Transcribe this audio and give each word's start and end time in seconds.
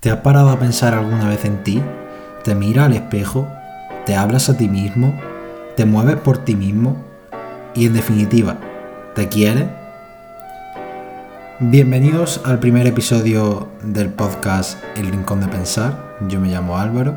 ¿Te 0.00 0.12
has 0.12 0.18
parado 0.18 0.50
a 0.50 0.60
pensar 0.60 0.94
alguna 0.94 1.28
vez 1.28 1.44
en 1.44 1.64
ti? 1.64 1.82
¿Te 2.44 2.54
miras 2.54 2.86
al 2.86 2.92
espejo? 2.92 3.48
¿Te 4.06 4.14
hablas 4.14 4.48
a 4.48 4.56
ti 4.56 4.68
mismo? 4.68 5.12
¿Te 5.76 5.86
mueves 5.86 6.14
por 6.14 6.38
ti 6.38 6.54
mismo? 6.54 7.04
Y 7.74 7.86
en 7.86 7.94
definitiva, 7.94 8.58
¿te 9.16 9.26
quieres? 9.26 9.66
Bienvenidos 11.58 12.40
al 12.44 12.60
primer 12.60 12.86
episodio 12.86 13.66
del 13.82 14.10
podcast 14.10 14.78
El 14.96 15.08
Rincón 15.08 15.40
de 15.40 15.48
Pensar. 15.48 16.16
Yo 16.28 16.38
me 16.38 16.46
llamo 16.46 16.78
Álvaro 16.78 17.16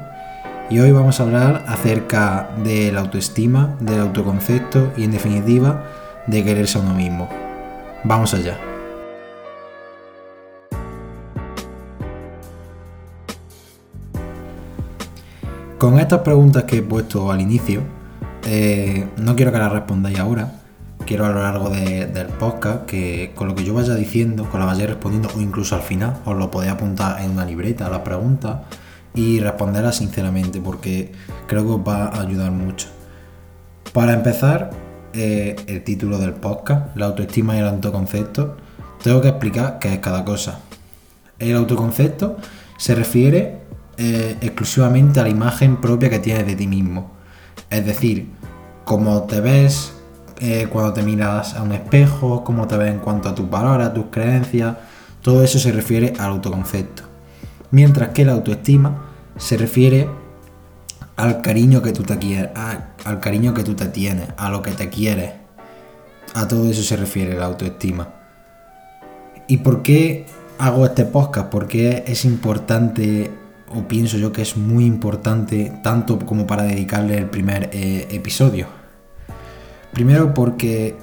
y 0.71 0.79
hoy 0.79 0.91
vamos 0.91 1.19
a 1.19 1.23
hablar 1.23 1.63
acerca 1.67 2.49
de 2.63 2.91
la 2.91 3.01
autoestima, 3.01 3.75
del 3.79 4.01
autoconcepto 4.01 4.91
y 4.97 5.03
en 5.03 5.11
definitiva 5.11 5.83
de 6.25 6.43
quererse 6.43 6.79
a 6.79 6.81
uno 6.81 6.95
mismo. 6.95 7.29
Vamos 8.03 8.33
allá. 8.33 8.70
Con 15.81 15.97
estas 15.97 16.19
preguntas 16.19 16.65
que 16.65 16.77
he 16.77 16.81
puesto 16.83 17.31
al 17.31 17.41
inicio, 17.41 17.81
eh, 18.45 19.07
no 19.17 19.35
quiero 19.35 19.51
que 19.51 19.57
las 19.57 19.71
respondáis 19.71 20.19
ahora. 20.19 20.51
Quiero 21.07 21.25
a 21.25 21.29
lo 21.29 21.41
largo 21.41 21.71
del 21.71 22.27
podcast 22.27 22.85
que 22.85 23.31
con 23.33 23.47
lo 23.47 23.55
que 23.55 23.63
yo 23.63 23.73
vaya 23.73 23.95
diciendo, 23.95 24.47
con 24.47 24.59
la 24.59 24.67
vaya 24.67 24.85
respondiendo 24.85 25.29
o 25.35 25.41
incluso 25.41 25.73
al 25.73 25.81
final, 25.81 26.17
os 26.23 26.37
lo 26.37 26.51
podéis 26.51 26.73
apuntar 26.73 27.19
en 27.23 27.31
una 27.31 27.45
libreta 27.45 27.89
las 27.89 28.01
preguntas 28.01 28.57
y 29.15 29.39
responderlas 29.39 29.95
sinceramente 29.95 30.61
porque 30.61 31.13
creo 31.47 31.63
que 31.63 31.71
os 31.71 31.79
va 31.79 32.09
a 32.09 32.21
ayudar 32.21 32.51
mucho. 32.51 32.87
Para 33.91 34.13
empezar, 34.13 34.69
eh, 35.13 35.55
el 35.65 35.83
título 35.83 36.19
del 36.19 36.33
podcast, 36.33 36.95
la 36.95 37.07
autoestima 37.07 37.55
y 37.55 37.57
el 37.57 37.65
autoconcepto, 37.65 38.55
tengo 39.01 39.19
que 39.19 39.29
explicar 39.29 39.79
qué 39.79 39.95
es 39.95 39.99
cada 39.99 40.23
cosa. 40.25 40.59
El 41.39 41.55
autoconcepto 41.55 42.37
se 42.77 42.93
refiere 42.93 43.60
eh, 44.03 44.35
exclusivamente 44.41 45.19
a 45.19 45.23
la 45.23 45.29
imagen 45.29 45.79
propia 45.79 46.09
que 46.09 46.17
tienes 46.17 46.47
de 46.47 46.55
ti 46.55 46.65
mismo. 46.65 47.11
Es 47.69 47.85
decir, 47.85 48.31
cómo 48.83 49.25
te 49.25 49.39
ves 49.41 49.93
eh, 50.39 50.65
cuando 50.71 50.91
te 50.93 51.03
miras 51.03 51.53
a 51.53 51.61
un 51.61 51.71
espejo, 51.71 52.43
cómo 52.43 52.65
te 52.65 52.77
ves 52.77 52.89
en 52.89 52.97
cuanto 52.97 53.29
a 53.29 53.35
tus 53.35 53.47
palabras, 53.47 53.93
tus 53.93 54.05
creencias, 54.09 54.75
todo 55.21 55.43
eso 55.43 55.59
se 55.59 55.71
refiere 55.71 56.13
al 56.17 56.31
autoconcepto. 56.31 57.03
Mientras 57.69 58.09
que 58.09 58.25
la 58.25 58.31
autoestima 58.31 59.05
se 59.37 59.55
refiere 59.55 60.09
al 61.15 61.41
cariño 61.41 61.83
que 61.83 61.91
tú 61.91 62.01
te 62.01 62.17
quieres, 62.17 62.49
al 63.05 63.19
cariño 63.19 63.53
que 63.53 63.63
tú 63.63 63.75
te 63.75 63.85
tienes, 63.85 64.29
a 64.35 64.49
lo 64.49 64.63
que 64.63 64.71
te 64.71 64.89
quieres. 64.89 65.33
A 66.33 66.47
todo 66.47 66.71
eso 66.71 66.81
se 66.81 66.97
refiere 66.97 67.37
la 67.37 67.45
autoestima. 67.45 68.07
¿Y 69.47 69.57
por 69.57 69.83
qué 69.83 70.25
hago 70.57 70.87
este 70.87 71.05
podcast? 71.05 71.49
Porque 71.49 72.03
es 72.07 72.25
importante 72.25 73.29
o 73.75 73.87
pienso 73.87 74.17
yo 74.17 74.31
que 74.31 74.41
es 74.41 74.57
muy 74.57 74.85
importante 74.85 75.79
tanto 75.83 76.19
como 76.19 76.47
para 76.47 76.63
dedicarle 76.63 77.17
el 77.17 77.25
primer 77.25 77.69
eh, 77.73 78.07
episodio. 78.11 78.67
Primero 79.93 80.33
porque 80.33 80.95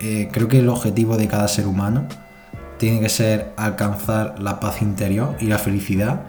eh, 0.00 0.28
creo 0.30 0.48
que 0.48 0.58
el 0.58 0.68
objetivo 0.68 1.16
de 1.16 1.28
cada 1.28 1.48
ser 1.48 1.66
humano 1.66 2.06
tiene 2.78 3.00
que 3.00 3.08
ser 3.08 3.52
alcanzar 3.56 4.36
la 4.38 4.60
paz 4.60 4.82
interior 4.82 5.36
y 5.40 5.46
la 5.46 5.58
felicidad, 5.58 6.22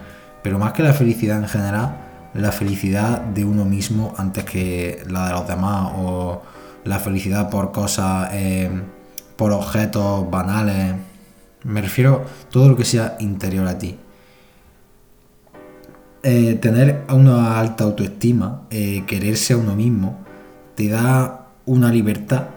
pero 0.43 0.59
más 0.59 0.73
que 0.73 0.83
la 0.83 0.93
felicidad 0.93 1.39
en 1.39 1.47
general, 1.47 1.97
la 2.33 2.51
felicidad 2.51 3.21
de 3.21 3.43
uno 3.43 3.66
mismo 3.66 4.13
antes 4.17 4.43
que 4.43 5.03
la 5.09 5.27
de 5.27 5.33
los 5.33 5.47
demás 5.47 5.91
o 5.95 6.41
la 6.83 6.99
felicidad 6.99 7.49
por 7.49 7.71
cosas, 7.71 8.29
eh, 8.33 8.69
por 9.35 9.51
objetos 9.51 10.29
banales. 10.29 10.95
Me 11.63 11.81
refiero 11.81 12.23
a 12.25 12.49
todo 12.51 12.69
lo 12.69 12.77
que 12.77 12.85
sea 12.85 13.17
interior 13.19 13.67
a 13.67 13.77
ti. 13.77 13.97
Eh, 16.28 16.56
tener 16.56 17.06
una 17.14 17.59
alta 17.59 17.84
autoestima, 17.84 18.64
eh, 18.72 19.04
quererse 19.06 19.54
a 19.54 19.58
uno 19.58 19.76
mismo, 19.76 20.18
te 20.73 20.88
da 20.88 21.50
una 21.68 21.92
libertad 21.92 22.47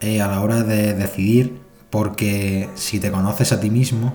eh, 0.00 0.20
a 0.20 0.26
la 0.26 0.40
hora 0.40 0.64
de 0.64 0.92
decidir, 0.92 1.60
porque 1.88 2.68
si 2.74 2.98
te 2.98 3.12
conoces 3.12 3.52
a 3.52 3.60
ti 3.60 3.70
mismo, 3.70 4.12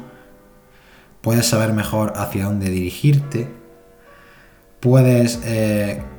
puedes 1.21 1.45
saber 1.45 1.71
mejor 1.71 2.11
hacia 2.17 2.43
dónde 2.43 2.69
dirigirte, 2.69 3.47
puedes 4.81 5.39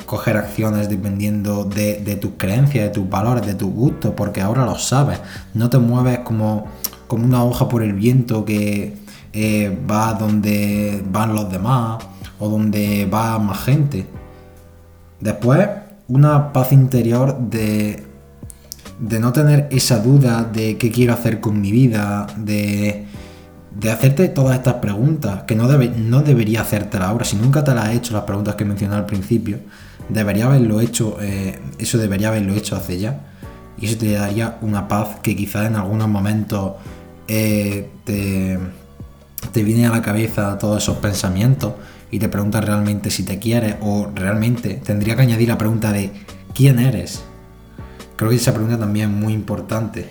coger 0.07 0.39
acciones 0.39 0.89
dependiendo 0.89 1.65
de, 1.65 2.19
tus 2.19 2.33
creencias, 2.39 2.85
de 2.85 2.91
tus 2.91 3.07
valores, 3.07 3.47
de 3.47 3.55
tus 3.55 3.71
gustos, 3.71 4.15
porque 4.17 4.41
ahora 4.41 4.65
lo 4.65 4.79
sabes, 4.79 5.21
no 5.53 5.69
te 5.69 5.77
mueves 5.77 6.21
como, 6.21 6.69
como 7.07 7.27
una 7.27 7.45
hoja 7.45 7.69
por 7.69 7.83
el 7.83 7.93
viento 7.93 8.47
que 8.47 8.97
va 9.91 10.15
donde 10.15 11.05
van 11.11 11.35
los 11.35 11.53
demás 11.53 12.03
o 12.43 12.49
donde 12.49 13.07
va 13.07 13.39
más 13.39 13.63
gente. 13.63 14.05
Después, 15.21 15.69
una 16.09 16.53
paz 16.53 16.73
interior 16.73 17.39
de, 17.39 18.03
de 18.99 19.21
no 19.21 19.33
tener 19.33 19.69
esa 19.71 20.01
duda 20.01 20.43
de 20.43 20.77
qué 20.77 20.91
quiero 20.91 21.13
hacer 21.13 21.39
con 21.39 21.61
mi 21.61 21.71
vida, 21.71 22.27
de, 22.37 23.07
de 23.79 23.91
hacerte 23.93 24.29
todas 24.29 24.57
estas 24.57 24.75
preguntas, 24.75 25.45
que 25.45 25.55
no, 25.55 25.69
debe, 25.69 25.91
no 25.91 26.23
debería 26.23 26.63
hacértelas 26.63 27.11
ahora. 27.11 27.25
Si 27.25 27.37
nunca 27.37 27.63
te 27.63 27.77
las 27.77 27.85
has 27.85 27.95
hecho, 27.95 28.13
las 28.13 28.25
preguntas 28.25 28.57
que 28.57 28.65
mencioné 28.65 28.97
al 28.97 29.07
principio, 29.07 29.61
debería 30.09 30.47
haberlo 30.47 30.81
hecho, 30.81 31.19
eh, 31.21 31.61
eso 31.79 31.97
debería 31.97 32.29
haberlo 32.29 32.55
hecho 32.55 32.75
hace 32.75 32.99
ya. 32.99 33.21
Y 33.79 33.87
eso 33.87 33.99
te 33.99 34.15
daría 34.15 34.59
una 34.63 34.89
paz 34.89 35.21
que 35.23 35.37
quizás 35.37 35.69
en 35.69 35.77
algunos 35.77 36.09
momentos 36.09 36.73
eh, 37.29 37.89
te, 38.05 38.59
te 39.51 39.63
viene 39.63 39.87
a 39.87 39.91
la 39.91 40.03
cabeza 40.03 40.57
todos 40.59 40.83
esos 40.83 40.99
pensamientos 40.99 41.75
y 42.11 42.19
te 42.19 42.29
preguntas 42.29 42.65
realmente 42.65 43.11
si 43.11 43.25
te 43.25 43.39
quieres 43.39 43.77
o 43.81 44.11
realmente 44.15 44.75
tendría 44.85 45.17
que 45.17 45.23
añadir 45.23 45.49
la 45.49 45.59
pregunta 45.59 45.93
de 45.93 46.13
¿quién 46.55 46.79
eres? 46.79 47.25
Creo 48.17 48.31
que 48.31 48.37
esa 48.37 48.53
pregunta 48.53 48.79
también 48.79 49.11
es 49.11 49.17
muy 49.17 49.33
importante. 49.33 50.09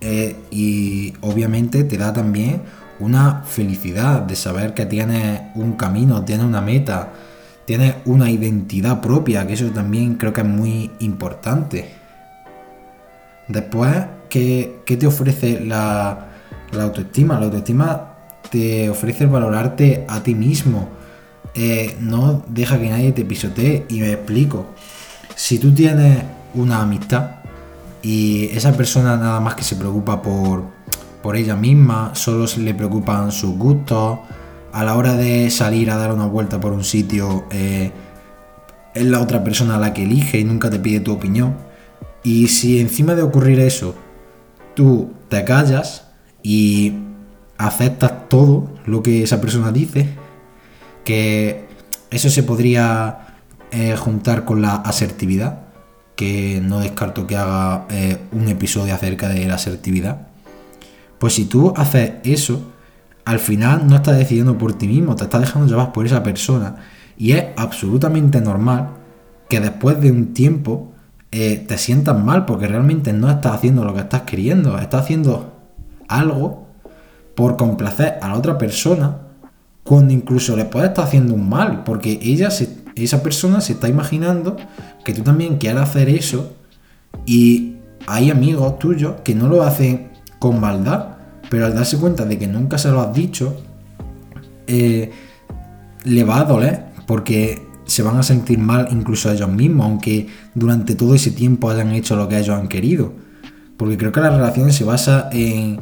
Eh, 0.00 0.36
y 0.50 1.14
obviamente 1.22 1.82
te 1.82 1.98
da 1.98 2.12
también 2.12 2.62
una 3.00 3.42
felicidad 3.42 4.22
de 4.22 4.36
saber 4.36 4.74
que 4.74 4.86
tienes 4.86 5.40
un 5.54 5.72
camino, 5.72 6.24
tienes 6.24 6.46
una 6.46 6.60
meta, 6.60 7.12
tienes 7.64 7.96
una 8.04 8.30
identidad 8.30 9.00
propia, 9.00 9.46
que 9.46 9.54
eso 9.54 9.66
también 9.70 10.14
creo 10.14 10.32
que 10.32 10.42
es 10.42 10.46
muy 10.46 10.90
importante. 11.00 11.90
Después, 13.48 14.06
¿qué, 14.28 14.82
te 14.86 15.06
ofrece 15.06 15.60
la, 15.60 16.27
la 16.72 16.84
autoestima? 16.84 17.38
La 17.38 17.46
autoestima 17.46 18.14
te 18.50 18.88
ofrece 18.88 19.26
valorarte 19.26 20.04
a 20.08 20.22
ti 20.22 20.34
mismo. 20.34 20.88
Eh, 21.54 21.96
no 22.00 22.42
deja 22.48 22.78
que 22.78 22.90
nadie 22.90 23.12
te 23.12 23.24
pisotee. 23.24 23.86
Y 23.88 24.00
me 24.00 24.12
explico. 24.12 24.66
Si 25.34 25.58
tú 25.58 25.72
tienes 25.72 26.22
una 26.54 26.80
amistad 26.80 27.36
y 28.02 28.46
esa 28.46 28.72
persona 28.72 29.16
nada 29.16 29.40
más 29.40 29.54
que 29.54 29.62
se 29.62 29.76
preocupa 29.76 30.22
por, 30.22 30.64
por 31.22 31.36
ella 31.36 31.56
misma, 31.56 32.12
solo 32.14 32.46
se 32.46 32.60
le 32.60 32.74
preocupan 32.74 33.32
sus 33.32 33.56
gustos, 33.56 34.18
a 34.72 34.84
la 34.84 34.96
hora 34.96 35.14
de 35.14 35.50
salir 35.50 35.90
a 35.90 35.96
dar 35.96 36.12
una 36.12 36.26
vuelta 36.26 36.60
por 36.60 36.72
un 36.72 36.84
sitio, 36.84 37.44
eh, 37.50 37.90
es 38.94 39.04
la 39.04 39.20
otra 39.20 39.42
persona 39.42 39.78
la 39.78 39.94
que 39.94 40.02
elige 40.02 40.38
y 40.38 40.44
nunca 40.44 40.70
te 40.70 40.78
pide 40.78 41.00
tu 41.00 41.12
opinión. 41.12 41.56
Y 42.22 42.48
si 42.48 42.80
encima 42.80 43.14
de 43.14 43.22
ocurrir 43.22 43.60
eso, 43.60 43.94
tú 44.74 45.12
te 45.28 45.44
callas 45.44 46.07
y 46.42 46.94
aceptas 47.56 48.28
todo 48.28 48.70
lo 48.86 49.02
que 49.02 49.22
esa 49.22 49.40
persona 49.40 49.72
dice, 49.72 50.08
que 51.04 51.66
eso 52.10 52.30
se 52.30 52.42
podría 52.42 53.36
eh, 53.70 53.96
juntar 53.96 54.44
con 54.44 54.62
la 54.62 54.76
asertividad, 54.76 55.60
que 56.16 56.60
no 56.62 56.80
descarto 56.80 57.26
que 57.26 57.36
haga 57.36 57.86
eh, 57.90 58.18
un 58.32 58.48
episodio 58.48 58.94
acerca 58.94 59.28
de 59.28 59.46
la 59.46 59.54
asertividad. 59.54 60.28
Pues 61.18 61.34
si 61.34 61.44
tú 61.44 61.72
haces 61.76 62.14
eso, 62.24 62.72
al 63.24 63.40
final 63.40 63.86
no 63.86 63.96
estás 63.96 64.16
decidiendo 64.16 64.56
por 64.56 64.72
ti 64.72 64.88
mismo, 64.88 65.16
te 65.16 65.24
estás 65.24 65.40
dejando 65.40 65.68
llevar 65.68 65.92
por 65.92 66.06
esa 66.06 66.22
persona. 66.22 66.76
Y 67.16 67.32
es 67.32 67.46
absolutamente 67.56 68.40
normal 68.40 68.90
que 69.48 69.60
después 69.60 70.00
de 70.00 70.10
un 70.10 70.32
tiempo 70.32 70.92
eh, 71.30 71.64
te 71.68 71.76
sientas 71.76 72.18
mal 72.18 72.46
porque 72.46 72.68
realmente 72.68 73.12
no 73.12 73.28
estás 73.30 73.56
haciendo 73.56 73.84
lo 73.84 73.92
que 73.92 74.00
estás 74.00 74.22
queriendo, 74.22 74.78
estás 74.78 75.02
haciendo 75.02 75.57
algo 76.08 76.66
por 77.34 77.56
complacer 77.56 78.18
a 78.20 78.28
la 78.28 78.34
otra 78.36 78.58
persona 78.58 79.18
cuando 79.84 80.12
incluso 80.12 80.56
le 80.56 80.64
puede 80.64 80.88
estar 80.88 81.04
haciendo 81.04 81.34
un 81.34 81.48
mal, 81.48 81.84
porque 81.84 82.18
ella 82.22 82.48
esa 82.94 83.22
persona 83.22 83.60
se 83.60 83.74
está 83.74 83.88
imaginando 83.88 84.56
que 85.04 85.14
tú 85.14 85.22
también 85.22 85.56
quieres 85.56 85.82
hacer 85.82 86.08
eso 86.08 86.52
y 87.24 87.76
hay 88.06 88.30
amigos 88.30 88.78
tuyos 88.78 89.20
que 89.24 89.34
no 89.34 89.48
lo 89.48 89.62
hacen 89.62 90.08
con 90.38 90.60
maldad, 90.60 91.16
pero 91.48 91.66
al 91.66 91.74
darse 91.74 91.98
cuenta 91.98 92.24
de 92.24 92.38
que 92.38 92.46
nunca 92.46 92.76
se 92.76 92.90
lo 92.90 93.00
has 93.00 93.14
dicho, 93.14 93.56
eh, 94.66 95.10
le 96.04 96.24
va 96.24 96.40
a 96.40 96.44
doler, 96.44 96.84
porque 97.06 97.66
se 97.84 98.02
van 98.02 98.18
a 98.18 98.22
sentir 98.22 98.58
mal 98.58 98.88
incluso 98.90 99.32
ellos 99.32 99.48
mismos, 99.48 99.86
aunque 99.86 100.28
durante 100.54 100.94
todo 100.94 101.14
ese 101.14 101.30
tiempo 101.30 101.70
hayan 101.70 101.92
hecho 101.92 102.16
lo 102.16 102.28
que 102.28 102.38
ellos 102.38 102.58
han 102.58 102.68
querido. 102.68 103.12
Porque 103.76 103.96
creo 103.96 104.12
que 104.12 104.20
la 104.20 104.30
relación 104.30 104.72
se 104.72 104.84
basa 104.84 105.30
en 105.32 105.80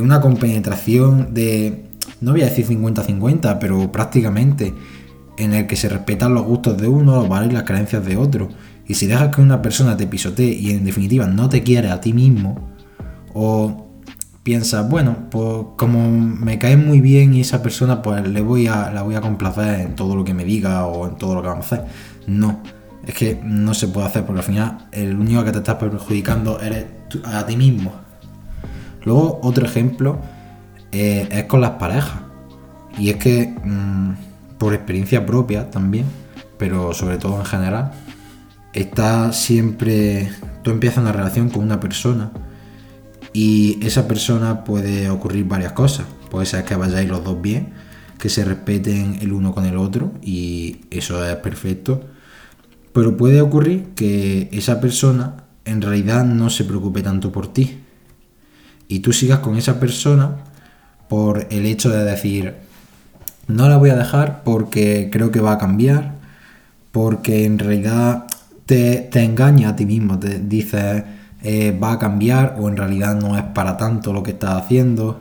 una 0.00 0.20
compenetración 0.20 1.34
de, 1.34 1.84
no 2.20 2.32
voy 2.32 2.42
a 2.42 2.46
decir 2.46 2.66
50-50, 2.66 3.58
pero 3.58 3.90
prácticamente 3.90 4.74
en 5.38 5.54
el 5.54 5.66
que 5.66 5.76
se 5.76 5.88
respetan 5.88 6.34
los 6.34 6.44
gustos 6.44 6.76
de 6.76 6.88
uno, 6.88 7.16
los 7.16 7.28
valores 7.28 7.52
y 7.52 7.54
las 7.54 7.64
creencias 7.64 8.04
de 8.04 8.16
otro. 8.16 8.48
Y 8.86 8.94
si 8.94 9.06
dejas 9.06 9.34
que 9.34 9.40
una 9.40 9.62
persona 9.62 9.96
te 9.96 10.06
pisotee 10.06 10.52
y 10.52 10.70
en 10.70 10.84
definitiva 10.84 11.26
no 11.26 11.48
te 11.48 11.62
quiere 11.62 11.90
a 11.90 12.00
ti 12.00 12.12
mismo, 12.12 12.68
o 13.34 13.86
piensas, 14.42 14.88
bueno, 14.88 15.28
pues 15.30 15.66
como 15.76 16.10
me 16.10 16.58
cae 16.58 16.76
muy 16.76 17.00
bien 17.00 17.34
y 17.34 17.42
esa 17.42 17.62
persona, 17.62 18.02
pues 18.02 18.26
le 18.26 18.40
voy 18.40 18.66
a, 18.66 18.90
la 18.90 19.02
voy 19.02 19.14
a 19.14 19.20
complacer 19.20 19.80
en 19.80 19.94
todo 19.94 20.16
lo 20.16 20.24
que 20.24 20.34
me 20.34 20.44
diga 20.44 20.86
o 20.86 21.06
en 21.06 21.16
todo 21.16 21.34
lo 21.34 21.42
que 21.42 21.48
vamos 21.48 21.70
a 21.70 21.76
hacer. 21.76 21.86
No, 22.26 22.62
es 23.06 23.14
que 23.14 23.40
no 23.44 23.74
se 23.74 23.88
puede 23.88 24.06
hacer 24.06 24.24
porque 24.24 24.40
al 24.40 24.46
final 24.46 24.88
el 24.92 25.16
único 25.16 25.44
que 25.44 25.52
te 25.52 25.58
estás 25.58 25.76
perjudicando 25.76 26.60
eres 26.60 26.86
a 27.24 27.46
ti 27.46 27.56
mismo. 27.56 27.92
Luego, 29.08 29.40
otro 29.42 29.64
ejemplo 29.64 30.18
eh, 30.92 31.26
es 31.30 31.44
con 31.44 31.62
las 31.62 31.72
parejas. 31.72 32.20
Y 32.98 33.08
es 33.08 33.16
que, 33.16 33.46
mm, 33.64 34.58
por 34.58 34.74
experiencia 34.74 35.24
propia 35.24 35.70
también, 35.70 36.04
pero 36.58 36.92
sobre 36.92 37.16
todo 37.16 37.38
en 37.38 37.46
general, 37.46 37.92
está 38.74 39.32
siempre. 39.32 40.30
Tú 40.62 40.72
empiezas 40.72 40.98
una 40.98 41.12
relación 41.12 41.48
con 41.48 41.62
una 41.62 41.80
persona 41.80 42.32
y 43.32 43.78
esa 43.82 44.06
persona 44.06 44.62
puede 44.64 45.08
ocurrir 45.08 45.46
varias 45.46 45.72
cosas. 45.72 46.04
Puede 46.30 46.44
ser 46.44 46.66
que 46.66 46.76
vayáis 46.76 47.08
los 47.08 47.24
dos 47.24 47.40
bien, 47.40 47.72
que 48.18 48.28
se 48.28 48.44
respeten 48.44 49.20
el 49.22 49.32
uno 49.32 49.54
con 49.54 49.64
el 49.64 49.78
otro 49.78 50.12
y 50.20 50.82
eso 50.90 51.24
es 51.26 51.36
perfecto. 51.36 52.02
Pero 52.92 53.16
puede 53.16 53.40
ocurrir 53.40 53.94
que 53.94 54.50
esa 54.52 54.82
persona 54.82 55.44
en 55.64 55.80
realidad 55.80 56.26
no 56.26 56.50
se 56.50 56.64
preocupe 56.64 57.00
tanto 57.00 57.32
por 57.32 57.50
ti. 57.50 57.87
Y 58.88 59.00
tú 59.00 59.12
sigas 59.12 59.40
con 59.40 59.56
esa 59.56 59.78
persona 59.78 60.36
por 61.08 61.46
el 61.50 61.66
hecho 61.66 61.90
de 61.90 62.04
decir, 62.04 62.54
no 63.46 63.68
la 63.68 63.76
voy 63.76 63.90
a 63.90 63.96
dejar 63.96 64.42
porque 64.44 65.08
creo 65.12 65.30
que 65.30 65.40
va 65.40 65.52
a 65.52 65.58
cambiar, 65.58 66.14
porque 66.92 67.44
en 67.44 67.58
realidad 67.58 68.26
te, 68.66 69.08
engaña 69.22 69.70
a 69.70 69.76
ti 69.76 69.86
mismo, 69.86 70.18
te 70.18 70.38
dices 70.38 71.04
eh, 71.42 71.78
va 71.82 71.92
a 71.92 71.98
cambiar 71.98 72.56
o 72.58 72.68
en 72.68 72.76
realidad 72.76 73.14
no 73.14 73.38
es 73.38 73.44
para 73.44 73.76
tanto 73.76 74.12
lo 74.12 74.22
que 74.22 74.32
estás 74.32 74.62
haciendo. 74.62 75.20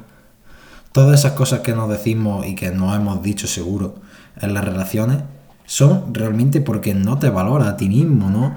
Todas 0.92 1.20
esas 1.20 1.34
cosas 1.34 1.60
que 1.60 1.74
nos 1.74 1.90
decimos 1.90 2.46
y 2.46 2.56
que 2.56 2.72
nos 2.72 2.96
hemos 2.96 3.22
dicho 3.22 3.48
seguro 3.48 3.96
en 4.42 4.54
las 4.54 4.66
relaciones 4.66 5.20
son 5.66 6.14
realmente 6.14 6.62
porque 6.62 6.94
no 6.94 7.20
te 7.20 7.30
valora 7.30 7.70
a 7.70 7.78
ti 7.78 7.88
mismo, 7.88 8.30
¿no? 8.30 8.56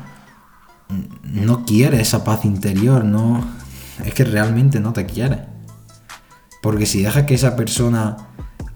No 1.24 1.64
quieres 1.64 2.00
esa 2.00 2.24
paz 2.24 2.44
interior, 2.44 3.04
no. 3.04 3.44
Es 4.05 4.14
que 4.14 4.25
realmente 4.25 4.81
no 4.81 4.93
te 4.93 5.06
quieres. 5.06 5.41
Porque 6.62 6.87
si 6.87 7.02
dejas 7.02 7.25
que 7.25 7.35
esa 7.35 7.56
persona 7.56 8.17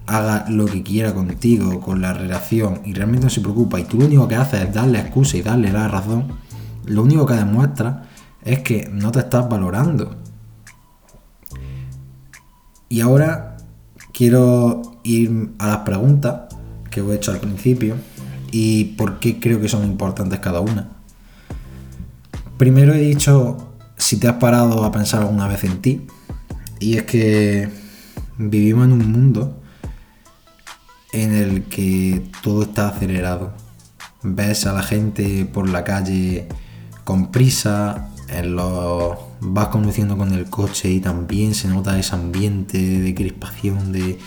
haga 0.06 0.46
lo 0.48 0.66
que 0.66 0.82
quiera 0.82 1.14
contigo, 1.14 1.80
con 1.80 2.00
la 2.00 2.12
relación, 2.12 2.80
y 2.84 2.94
realmente 2.94 3.24
no 3.26 3.30
se 3.30 3.40
preocupa, 3.40 3.80
y 3.80 3.84
tú 3.84 3.98
lo 3.98 4.06
único 4.06 4.28
que 4.28 4.36
haces 4.36 4.62
es 4.62 4.74
darle 4.74 5.00
excusa 5.00 5.36
y 5.36 5.42
darle 5.42 5.72
la 5.72 5.88
razón, 5.88 6.28
lo 6.86 7.02
único 7.02 7.26
que 7.26 7.34
demuestra 7.34 8.04
es 8.44 8.60
que 8.60 8.88
no 8.92 9.10
te 9.10 9.20
estás 9.20 9.48
valorando. 9.48 10.16
Y 12.88 13.00
ahora 13.00 13.56
quiero 14.12 14.82
ir 15.02 15.50
a 15.58 15.68
las 15.68 15.78
preguntas 15.78 16.54
que 16.90 17.00
he 17.00 17.14
hecho 17.14 17.32
al 17.32 17.40
principio 17.40 17.96
y 18.52 18.84
por 18.96 19.18
qué 19.18 19.40
creo 19.40 19.60
que 19.60 19.68
son 19.68 19.84
importantes 19.84 20.38
cada 20.38 20.60
una. 20.60 20.88
Primero 22.56 22.94
he 22.94 23.00
dicho 23.00 23.73
si 24.04 24.18
te 24.18 24.28
has 24.28 24.34
parado 24.34 24.84
a 24.84 24.92
pensar 24.92 25.22
alguna 25.22 25.48
vez 25.48 25.64
en 25.64 25.80
ti. 25.80 26.06
Y 26.78 26.98
es 26.98 27.04
que 27.04 27.70
vivimos 28.36 28.84
en 28.84 28.92
un 28.92 29.10
mundo 29.10 29.62
en 31.14 31.32
el 31.32 31.62
que 31.64 32.22
todo 32.42 32.64
está 32.64 32.88
acelerado. 32.88 33.54
Ves 34.22 34.66
a 34.66 34.74
la 34.74 34.82
gente 34.82 35.46
por 35.46 35.70
la 35.70 35.84
calle 35.84 36.48
con 37.04 37.30
prisa, 37.30 38.10
en 38.28 38.56
los... 38.56 39.16
vas 39.40 39.68
conduciendo 39.68 40.18
con 40.18 40.34
el 40.34 40.50
coche 40.50 40.90
y 40.90 41.00
también 41.00 41.54
se 41.54 41.68
nota 41.68 41.98
ese 41.98 42.14
ambiente 42.14 42.76
de 42.78 43.14
crispación, 43.14 43.90
de, 43.90 44.18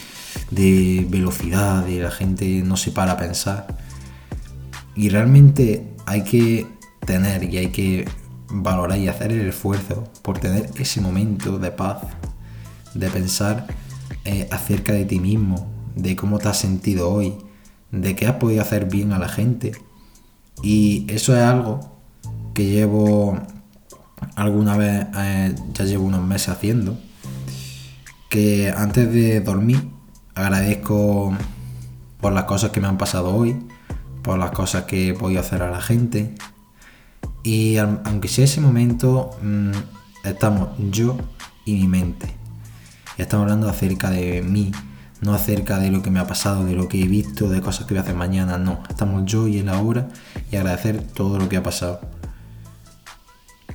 de 0.49 1.05
velocidad, 1.07 1.85
de 1.85 1.99
la 1.99 2.09
gente 2.09 2.63
no 2.63 2.77
se 2.77 2.91
para 2.91 3.11
a 3.11 3.17
pensar. 3.17 3.67
Y 4.95 5.09
realmente 5.09 5.93
hay 6.07 6.23
que 6.23 6.65
tener 7.05 7.43
y 7.43 7.57
hay 7.57 7.67
que 7.67 8.05
valorar 8.49 8.97
y 8.97 9.07
hacer 9.07 9.31
el 9.31 9.47
esfuerzo 9.47 10.05
por 10.21 10.39
tener 10.39 10.69
ese 10.77 11.01
momento 11.01 11.59
de 11.59 11.71
paz, 11.71 12.03
de 12.93 13.09
pensar 13.09 13.67
eh, 14.25 14.47
acerca 14.51 14.93
de 14.93 15.05
ti 15.05 15.19
mismo, 15.19 15.67
de 15.95 16.15
cómo 16.15 16.39
te 16.39 16.49
has 16.49 16.57
sentido 16.57 17.09
hoy, 17.09 17.35
de 17.91 18.15
qué 18.15 18.27
has 18.27 18.35
podido 18.35 18.61
hacer 18.61 18.85
bien 18.85 19.13
a 19.13 19.19
la 19.19 19.29
gente. 19.29 19.73
Y 20.61 21.05
eso 21.09 21.35
es 21.35 21.43
algo 21.43 21.97
que 22.53 22.65
llevo 22.65 23.37
alguna 24.35 24.77
vez, 24.77 25.07
eh, 25.17 25.55
ya 25.73 25.85
llevo 25.85 26.05
unos 26.05 26.25
meses 26.25 26.49
haciendo, 26.49 26.97
que 28.29 28.73
antes 28.75 29.11
de 29.11 29.39
dormir 29.41 29.89
agradezco 30.35 31.33
por 32.19 32.33
las 32.33 32.45
cosas 32.45 32.71
que 32.71 32.81
me 32.81 32.87
han 32.87 32.97
pasado 32.97 33.33
hoy, 33.33 33.57
por 34.23 34.37
las 34.37 34.51
cosas 34.51 34.83
que 34.83 35.09
he 35.09 35.13
podido 35.13 35.41
hacer 35.41 35.61
a 35.61 35.71
la 35.71 35.81
gente. 35.81 36.35
Y 37.43 37.77
aunque 37.77 38.27
sea 38.27 38.45
ese 38.45 38.61
momento, 38.61 39.31
mm, 39.41 39.71
estamos 40.23 40.69
yo 40.91 41.17
y 41.65 41.73
mi 41.73 41.87
mente. 41.87 42.27
Y 43.17 43.21
estamos 43.21 43.43
hablando 43.43 43.69
acerca 43.69 44.09
de 44.09 44.41
mí, 44.41 44.71
no 45.21 45.33
acerca 45.33 45.79
de 45.79 45.89
lo 45.89 46.01
que 46.01 46.11
me 46.11 46.19
ha 46.19 46.27
pasado, 46.27 46.65
de 46.65 46.73
lo 46.73 46.87
que 46.87 47.01
he 47.01 47.07
visto, 47.07 47.49
de 47.49 47.61
cosas 47.61 47.85
que 47.85 47.93
voy 47.93 47.99
a 47.99 48.01
hacer 48.01 48.15
mañana, 48.15 48.57
no. 48.57 48.83
Estamos 48.89 49.25
yo 49.25 49.47
y 49.47 49.57
el 49.57 49.69
ahora 49.69 50.07
y 50.51 50.55
agradecer 50.55 51.01
todo 51.01 51.39
lo 51.39 51.49
que 51.49 51.57
ha 51.57 51.63
pasado. 51.63 52.01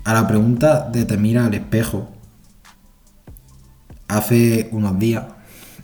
A 0.04 0.14
la 0.14 0.26
pregunta 0.26 0.88
de 0.90 1.04
te 1.04 1.16
mira 1.16 1.46
al 1.46 1.54
espejo, 1.54 2.08
hace 4.08 4.68
unos 4.72 4.98
días 4.98 5.24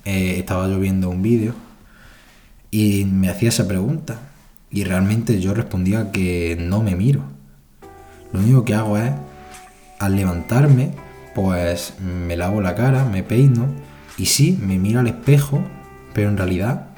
eh, 0.04 0.38
estaba 0.38 0.68
yo 0.68 0.78
viendo 0.80 1.08
un 1.08 1.22
vídeo 1.22 1.54
y 2.70 3.04
me 3.04 3.28
hacía 3.28 3.48
esa 3.48 3.66
pregunta 3.66 4.18
y 4.70 4.84
realmente 4.84 5.40
yo 5.40 5.54
respondía 5.54 6.10
que 6.12 6.56
no 6.60 6.82
me 6.82 6.94
miro. 6.96 7.22
Lo 8.32 8.40
único 8.40 8.64
que 8.64 8.74
hago 8.74 8.98
es, 8.98 9.12
al 9.98 10.16
levantarme, 10.16 10.92
pues 11.34 11.94
me 12.00 12.36
lavo 12.36 12.60
la 12.60 12.74
cara, 12.74 13.04
me 13.04 13.22
peino 13.22 13.66
y 14.16 14.26
sí, 14.26 14.58
me 14.60 14.78
miro 14.78 15.00
al 15.00 15.06
espejo, 15.06 15.62
pero 16.12 16.28
en 16.28 16.36
realidad 16.36 16.88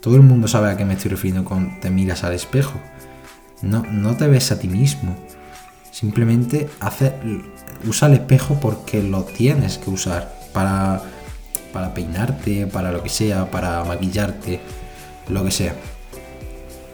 todo 0.00 0.16
el 0.16 0.22
mundo 0.22 0.48
sabe 0.48 0.70
a 0.70 0.76
qué 0.76 0.84
me 0.84 0.94
estoy 0.94 1.10
refiriendo 1.10 1.44
con 1.44 1.80
te 1.80 1.90
miras 1.90 2.24
al 2.24 2.32
espejo. 2.32 2.80
No, 3.62 3.82
no 3.82 4.16
te 4.16 4.26
ves 4.28 4.52
a 4.52 4.58
ti 4.58 4.68
mismo. 4.68 5.16
Simplemente 5.90 6.68
hace, 6.80 7.12
usa 7.84 8.08
el 8.08 8.14
espejo 8.14 8.58
porque 8.60 9.02
lo 9.02 9.24
tienes 9.24 9.78
que 9.78 9.90
usar 9.90 10.32
para, 10.52 11.02
para 11.72 11.92
peinarte, 11.92 12.66
para 12.66 12.92
lo 12.92 13.02
que 13.02 13.08
sea, 13.08 13.50
para 13.50 13.84
maquillarte, 13.84 14.60
lo 15.28 15.44
que 15.44 15.50
sea. 15.50 15.74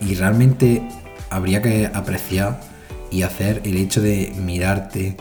Y 0.01 0.15
realmente 0.15 0.83
habría 1.31 1.61
que 1.63 1.91
apreciar 1.93 2.61
y 3.11 3.23
hacer 3.23 3.63
el 3.65 3.77
hecho 3.77 4.01
de 4.01 4.33
mirarte, 4.45 5.17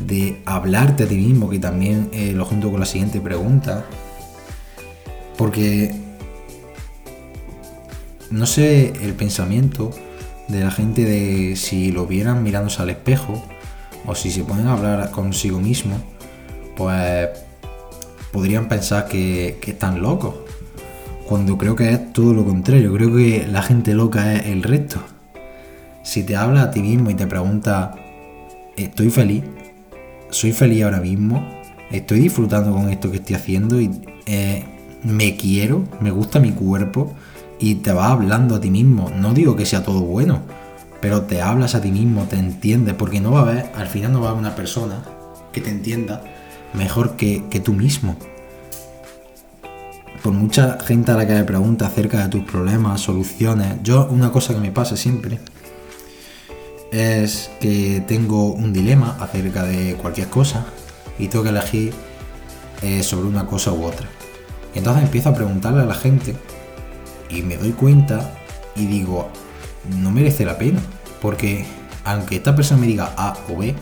de 0.00 0.40
hablarte 0.44 1.04
a 1.04 1.08
ti 1.08 1.16
mismo, 1.16 1.48
que 1.48 1.58
también 1.58 2.08
eh, 2.12 2.32
lo 2.32 2.44
junto 2.44 2.70
con 2.70 2.80
la 2.80 2.86
siguiente 2.86 3.20
pregunta. 3.20 3.84
Porque 5.36 5.94
no 8.30 8.46
sé 8.46 8.92
el 9.02 9.14
pensamiento 9.14 9.90
de 10.48 10.60
la 10.60 10.70
gente 10.70 11.04
de 11.04 11.56
si 11.56 11.92
lo 11.92 12.06
vieran 12.06 12.42
mirándose 12.42 12.82
al 12.82 12.90
espejo 12.90 13.42
o 14.06 14.14
si 14.14 14.30
se 14.30 14.44
ponen 14.44 14.66
a 14.66 14.72
hablar 14.72 15.10
consigo 15.10 15.60
mismo, 15.60 16.00
pues 16.76 17.28
podrían 18.32 18.68
pensar 18.68 19.08
que, 19.08 19.58
que 19.60 19.72
están 19.72 20.00
locos. 20.00 20.34
Cuando 21.26 21.56
creo 21.56 21.76
que 21.76 21.92
es 21.92 22.12
todo 22.12 22.34
lo 22.34 22.44
contrario, 22.44 22.92
creo 22.92 23.14
que 23.14 23.46
la 23.46 23.62
gente 23.62 23.94
loca 23.94 24.34
es 24.34 24.46
el 24.46 24.62
resto. 24.62 25.00
Si 26.10 26.24
te 26.24 26.34
habla 26.34 26.62
a 26.62 26.70
ti 26.72 26.82
mismo 26.82 27.08
y 27.10 27.14
te 27.14 27.28
pregunta, 27.28 27.94
¿estoy 28.76 29.10
feliz? 29.10 29.44
soy 30.30 30.50
feliz 30.50 30.82
ahora 30.82 30.98
mismo, 30.98 31.48
estoy 31.92 32.18
disfrutando 32.18 32.72
con 32.72 32.90
esto 32.90 33.12
que 33.12 33.18
estoy 33.18 33.36
haciendo 33.36 33.80
y 33.80 33.92
eh, 34.26 34.64
me 35.04 35.36
quiero, 35.36 35.84
me 36.00 36.10
gusta 36.10 36.40
mi 36.40 36.50
cuerpo 36.50 37.14
y 37.60 37.76
te 37.76 37.92
vas 37.92 38.10
hablando 38.10 38.56
a 38.56 38.60
ti 38.60 38.72
mismo. 38.72 39.08
No 39.20 39.34
digo 39.34 39.54
que 39.54 39.64
sea 39.66 39.84
todo 39.84 40.00
bueno, 40.00 40.40
pero 41.00 41.22
te 41.22 41.42
hablas 41.42 41.76
a 41.76 41.80
ti 41.80 41.92
mismo, 41.92 42.24
te 42.24 42.34
entiendes, 42.34 42.94
porque 42.94 43.20
no 43.20 43.30
va 43.30 43.38
a 43.38 43.42
haber, 43.42 43.70
al 43.76 43.86
final 43.86 44.12
no 44.12 44.20
va 44.20 44.26
a 44.26 44.30
haber 44.30 44.40
una 44.40 44.56
persona 44.56 45.04
que 45.52 45.60
te 45.60 45.70
entienda 45.70 46.24
mejor 46.74 47.14
que, 47.14 47.44
que 47.48 47.60
tú 47.60 47.72
mismo. 47.72 48.16
Por 50.24 50.32
mucha 50.32 50.76
gente 50.80 51.12
a 51.12 51.16
la 51.16 51.24
que 51.24 51.34
le 51.34 51.44
pregunta 51.44 51.86
acerca 51.86 52.20
de 52.20 52.30
tus 52.30 52.42
problemas, 52.42 53.00
soluciones, 53.00 53.76
yo 53.84 54.08
una 54.10 54.32
cosa 54.32 54.54
que 54.54 54.60
me 54.60 54.72
pasa 54.72 54.96
siempre 54.96 55.38
es 56.90 57.50
que 57.60 58.02
tengo 58.06 58.52
un 58.52 58.72
dilema 58.72 59.16
acerca 59.20 59.62
de 59.62 59.94
cualquier 59.94 60.28
cosa 60.28 60.66
y 61.18 61.28
tengo 61.28 61.44
que 61.44 61.50
elegir 61.50 61.92
eh, 62.82 63.02
sobre 63.02 63.26
una 63.28 63.46
cosa 63.46 63.72
u 63.72 63.84
otra. 63.84 64.08
Y 64.74 64.78
entonces 64.78 65.04
empiezo 65.04 65.28
a 65.28 65.34
preguntarle 65.34 65.82
a 65.82 65.86
la 65.86 65.94
gente 65.94 66.34
y 67.28 67.42
me 67.42 67.56
doy 67.56 67.72
cuenta 67.72 68.32
y 68.74 68.86
digo, 68.86 69.28
no 70.00 70.10
merece 70.10 70.44
la 70.44 70.58
pena. 70.58 70.80
Porque 71.20 71.64
aunque 72.04 72.36
esta 72.36 72.56
persona 72.56 72.80
me 72.80 72.86
diga 72.86 73.12
A 73.16 73.36
o 73.48 73.58
B, 73.58 73.74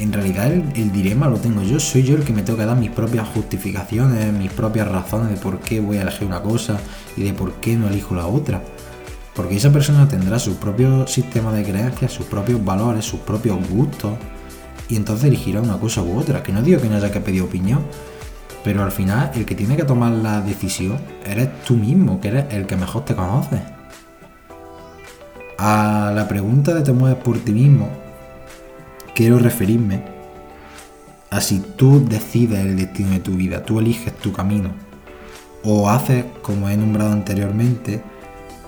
en 0.00 0.12
realidad 0.12 0.52
el, 0.52 0.92
dilema 0.92 1.28
lo 1.28 1.38
tengo 1.38 1.62
yo, 1.62 1.80
soy 1.80 2.04
yo 2.04 2.16
el 2.16 2.24
que 2.24 2.32
me 2.32 2.42
tengo 2.42 2.58
que 2.58 2.66
dar 2.66 2.76
mis 2.76 2.90
propias 2.90 3.28
justificaciones, 3.28 4.32
mis 4.32 4.50
propias 4.50 4.88
razones 4.88 5.30
de 5.30 5.36
por 5.36 5.58
qué 5.60 5.80
voy 5.80 5.98
a 5.98 6.02
elegir 6.02 6.26
una 6.26 6.42
cosa 6.42 6.78
y 7.16 7.24
de 7.24 7.32
por 7.32 7.54
qué 7.54 7.76
no 7.76 7.88
elijo 7.88 8.14
la 8.14 8.26
otra. 8.26 8.62
Porque 9.38 9.54
esa 9.54 9.70
persona 9.70 10.08
tendrá 10.08 10.40
su 10.40 10.56
propio 10.56 11.06
sistema 11.06 11.52
de 11.52 11.62
creencias, 11.62 12.10
sus 12.10 12.26
propios 12.26 12.64
valores, 12.64 13.04
sus 13.04 13.20
propios 13.20 13.56
gustos, 13.70 14.14
y 14.88 14.96
entonces 14.96 15.26
elegirá 15.26 15.60
una 15.60 15.78
cosa 15.78 16.02
u 16.02 16.18
otra. 16.18 16.42
Que 16.42 16.50
no 16.50 16.60
digo 16.60 16.80
que 16.80 16.88
no 16.88 16.96
haya 16.96 17.12
que 17.12 17.20
pedir 17.20 17.42
opinión, 17.42 17.82
pero 18.64 18.82
al 18.82 18.90
final 18.90 19.30
el 19.36 19.44
que 19.44 19.54
tiene 19.54 19.76
que 19.76 19.84
tomar 19.84 20.10
la 20.10 20.40
decisión 20.40 20.98
eres 21.24 21.62
tú 21.62 21.74
mismo, 21.74 22.20
que 22.20 22.28
eres 22.28 22.46
el 22.50 22.66
que 22.66 22.74
mejor 22.74 23.04
te 23.04 23.14
conoce. 23.14 23.62
A 25.56 26.10
la 26.12 26.26
pregunta 26.26 26.74
de 26.74 26.82
te 26.82 26.92
mueves 26.92 27.22
por 27.22 27.38
ti 27.38 27.52
mismo, 27.52 27.90
quiero 29.14 29.38
referirme 29.38 30.02
a 31.30 31.40
si 31.40 31.60
tú 31.60 32.04
decides 32.04 32.58
el 32.58 32.76
destino 32.76 33.10
de 33.10 33.20
tu 33.20 33.34
vida, 33.34 33.62
tú 33.62 33.78
eliges 33.78 34.16
tu 34.16 34.32
camino, 34.32 34.70
o 35.62 35.88
haces, 35.88 36.24
como 36.42 36.68
he 36.68 36.76
nombrado 36.76 37.12
anteriormente, 37.12 38.02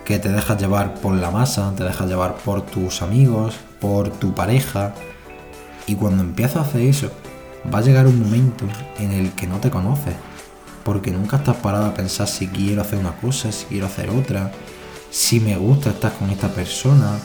que 0.04 0.18
te 0.18 0.30
dejas 0.30 0.60
llevar 0.60 0.94
por 0.94 1.14
la 1.14 1.30
masa, 1.30 1.72
te 1.76 1.84
dejas 1.84 2.08
llevar 2.08 2.36
por 2.36 2.62
tus 2.62 3.02
amigos, 3.02 3.54
por 3.80 4.10
tu 4.10 4.34
pareja, 4.34 4.94
y 5.86 5.94
cuando 5.94 6.22
empiezas 6.22 6.56
a 6.56 6.60
hacer 6.60 6.82
eso, 6.82 7.10
va 7.72 7.78
a 7.78 7.82
llegar 7.82 8.06
un 8.06 8.20
momento 8.20 8.64
en 8.98 9.12
el 9.12 9.32
que 9.32 9.46
no 9.46 9.58
te 9.58 9.70
conoces, 9.70 10.14
porque 10.84 11.10
nunca 11.10 11.38
estás 11.38 11.56
parado 11.56 11.86
a 11.86 11.94
pensar 11.94 12.28
si 12.28 12.48
quiero 12.48 12.82
hacer 12.82 12.98
una 12.98 13.12
cosa, 13.16 13.50
si 13.52 13.66
quiero 13.66 13.86
hacer 13.86 14.10
otra, 14.10 14.52
si 15.10 15.40
me 15.40 15.56
gusta 15.56 15.90
estar 15.90 16.12
con 16.12 16.30
esta 16.30 16.48
persona. 16.48 17.18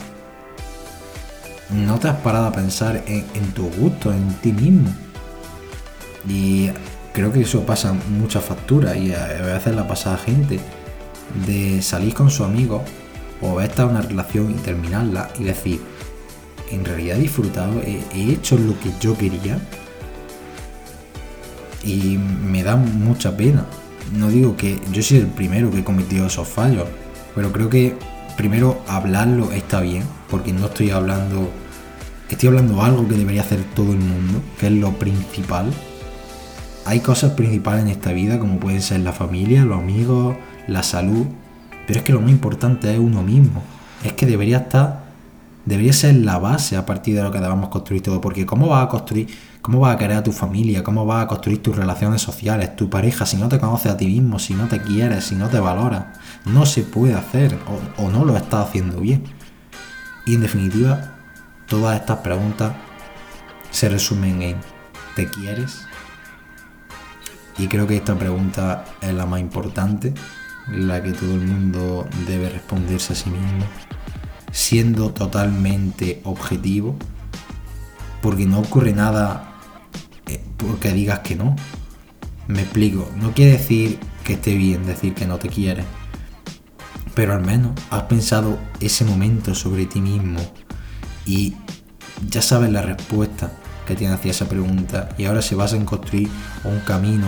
No 1.70 1.98
te 1.98 2.08
has 2.08 2.16
parado 2.18 2.46
a 2.46 2.52
pensar 2.52 3.02
en, 3.06 3.52
tu 3.52 3.68
gusto, 3.70 4.12
en 4.12 4.34
ti 4.34 4.52
mismo. 4.52 4.88
Y 6.28 6.70
creo 7.12 7.32
que 7.32 7.42
eso 7.42 7.64
pasa 7.64 7.92
mucha 7.92 8.40
factura 8.40 8.96
y 8.96 9.12
a 9.12 9.26
veces 9.26 9.74
la 9.74 9.86
pasa 9.86 10.14
a 10.14 10.16
gente 10.16 10.60
de 11.46 11.82
salir 11.82 12.14
con 12.14 12.30
su 12.30 12.44
amigo 12.44 12.84
o 13.40 13.60
estar 13.60 13.86
en 13.86 13.92
una 13.92 14.02
relación 14.02 14.50
y 14.50 14.54
terminarla 14.54 15.30
y 15.38 15.44
decir, 15.44 15.80
en 16.70 16.84
realidad 16.84 17.18
he 17.18 17.22
disfrutado, 17.22 17.80
he, 17.82 18.32
hecho 18.32 18.56
lo 18.58 18.78
que 18.80 18.90
yo 19.00 19.16
quería 19.16 19.58
y 21.84 22.18
me 22.18 22.62
da 22.62 22.76
mucha 22.76 23.36
pena. 23.36 23.66
No 24.12 24.28
digo 24.28 24.56
que 24.56 24.78
yo 24.92 25.02
soy 25.02 25.18
el 25.18 25.26
primero 25.26 25.70
que 25.70 25.80
he 25.80 25.84
cometido 25.84 26.26
esos 26.26 26.48
fallos, 26.48 26.86
pero 27.34 27.52
creo 27.52 27.68
que 27.68 27.96
primero 28.36 28.82
hablarlo 28.88 29.52
está 29.52 29.80
bien, 29.80 30.04
porque 30.30 30.52
no 30.52 30.66
estoy 30.66 30.90
hablando, 30.90 31.50
estoy 32.28 32.48
hablando 32.48 32.82
algo 32.82 33.06
que 33.08 33.14
debería 33.14 33.42
hacer 33.42 33.62
todo 33.74 33.92
el 33.92 33.98
mundo, 33.98 34.42
que 34.58 34.66
es 34.66 34.72
lo 34.72 34.92
principal. 34.92 35.72
Hay 36.84 37.00
cosas 37.00 37.32
principales 37.32 37.84
en 37.84 37.90
esta 37.90 38.12
vida, 38.12 38.38
como 38.38 38.60
pueden 38.60 38.80
ser 38.80 39.00
la 39.00 39.12
familia, 39.12 39.64
los 39.64 39.78
amigos, 39.78 40.36
la 40.66 40.82
salud, 40.82 41.26
pero 41.86 42.00
es 42.00 42.04
que 42.04 42.12
lo 42.12 42.20
más 42.20 42.30
importante 42.30 42.92
es 42.92 42.98
uno 42.98 43.22
mismo. 43.22 43.62
Es 44.04 44.12
que 44.12 44.26
debería 44.26 44.58
estar 44.58 45.06
debería 45.66 45.92
ser 45.92 46.14
la 46.14 46.38
base 46.38 46.76
a 46.76 46.86
partir 46.86 47.16
de 47.16 47.22
lo 47.22 47.30
que 47.30 47.40
debamos 47.40 47.68
construir 47.68 48.02
todo. 48.02 48.20
Porque 48.20 48.46
¿cómo 48.46 48.68
vas 48.68 48.84
a 48.84 48.88
construir, 48.88 49.28
cómo 49.60 49.80
vas 49.80 49.94
a 49.94 49.98
querer 49.98 50.16
a 50.16 50.22
tu 50.22 50.32
familia, 50.32 50.82
cómo 50.82 51.04
vas 51.04 51.24
a 51.24 51.26
construir 51.26 51.62
tus 51.62 51.76
relaciones 51.76 52.22
sociales, 52.22 52.74
tu 52.76 52.88
pareja, 52.88 53.26
si 53.26 53.36
no 53.36 53.48
te 53.48 53.58
conoces 53.58 53.92
a 53.92 53.96
ti 53.96 54.06
mismo, 54.06 54.38
si 54.38 54.54
no 54.54 54.68
te 54.68 54.80
quieres, 54.80 55.24
si 55.24 55.34
no 55.34 55.48
te 55.48 55.58
valoras? 55.58 56.06
No 56.46 56.64
se 56.64 56.82
puede 56.82 57.14
hacer 57.14 57.58
o, 57.98 58.10
no 58.10 58.24
lo 58.24 58.36
estás 58.36 58.68
haciendo 58.68 59.00
bien. 59.00 59.24
Y 60.24 60.36
en 60.36 60.40
definitiva, 60.40 61.16
todas 61.66 62.00
estas 62.00 62.18
preguntas 62.18 62.72
se 63.70 63.88
resumen 63.88 64.42
en 64.42 64.56
¿te 65.16 65.28
quieres? 65.28 65.86
Y 67.58 67.68
creo 67.68 67.86
que 67.86 67.96
esta 67.96 68.14
pregunta 68.14 68.84
es 69.00 69.12
la 69.14 69.26
más 69.26 69.40
importante, 69.40 70.14
la 70.70 71.02
que 71.02 71.12
todo 71.12 71.34
el 71.34 71.46
mundo 71.46 72.08
debe 72.26 72.48
responderse 72.50 73.12
a 73.12 73.16
sí 73.16 73.30
mismo 73.30 73.64
siendo 74.56 75.10
totalmente 75.10 76.22
objetivo, 76.24 76.96
porque 78.22 78.46
no 78.46 78.60
ocurre 78.60 78.94
nada 78.94 79.52
eh, 80.26 80.42
porque 80.56 80.92
digas 80.92 81.18
que 81.18 81.36
no. 81.36 81.54
Me 82.48 82.62
explico, 82.62 83.06
no 83.16 83.32
quiere 83.32 83.52
decir 83.52 83.98
que 84.24 84.32
esté 84.32 84.54
bien 84.54 84.86
decir 84.86 85.12
que 85.12 85.26
no 85.26 85.36
te 85.36 85.50
quieres, 85.50 85.84
pero 87.14 87.34
al 87.34 87.44
menos 87.44 87.72
has 87.90 88.04
pensado 88.04 88.58
ese 88.80 89.04
momento 89.04 89.54
sobre 89.54 89.84
ti 89.84 90.00
mismo 90.00 90.40
y 91.26 91.54
ya 92.26 92.40
sabes 92.40 92.70
la 92.70 92.80
respuesta 92.80 93.52
que 93.86 93.94
tiene 93.94 94.14
hacia 94.14 94.30
esa 94.30 94.48
pregunta 94.48 95.10
y 95.18 95.26
ahora 95.26 95.42
se 95.42 95.54
basa 95.54 95.76
en 95.76 95.84
construir 95.84 96.30
un 96.64 96.80
camino, 96.80 97.26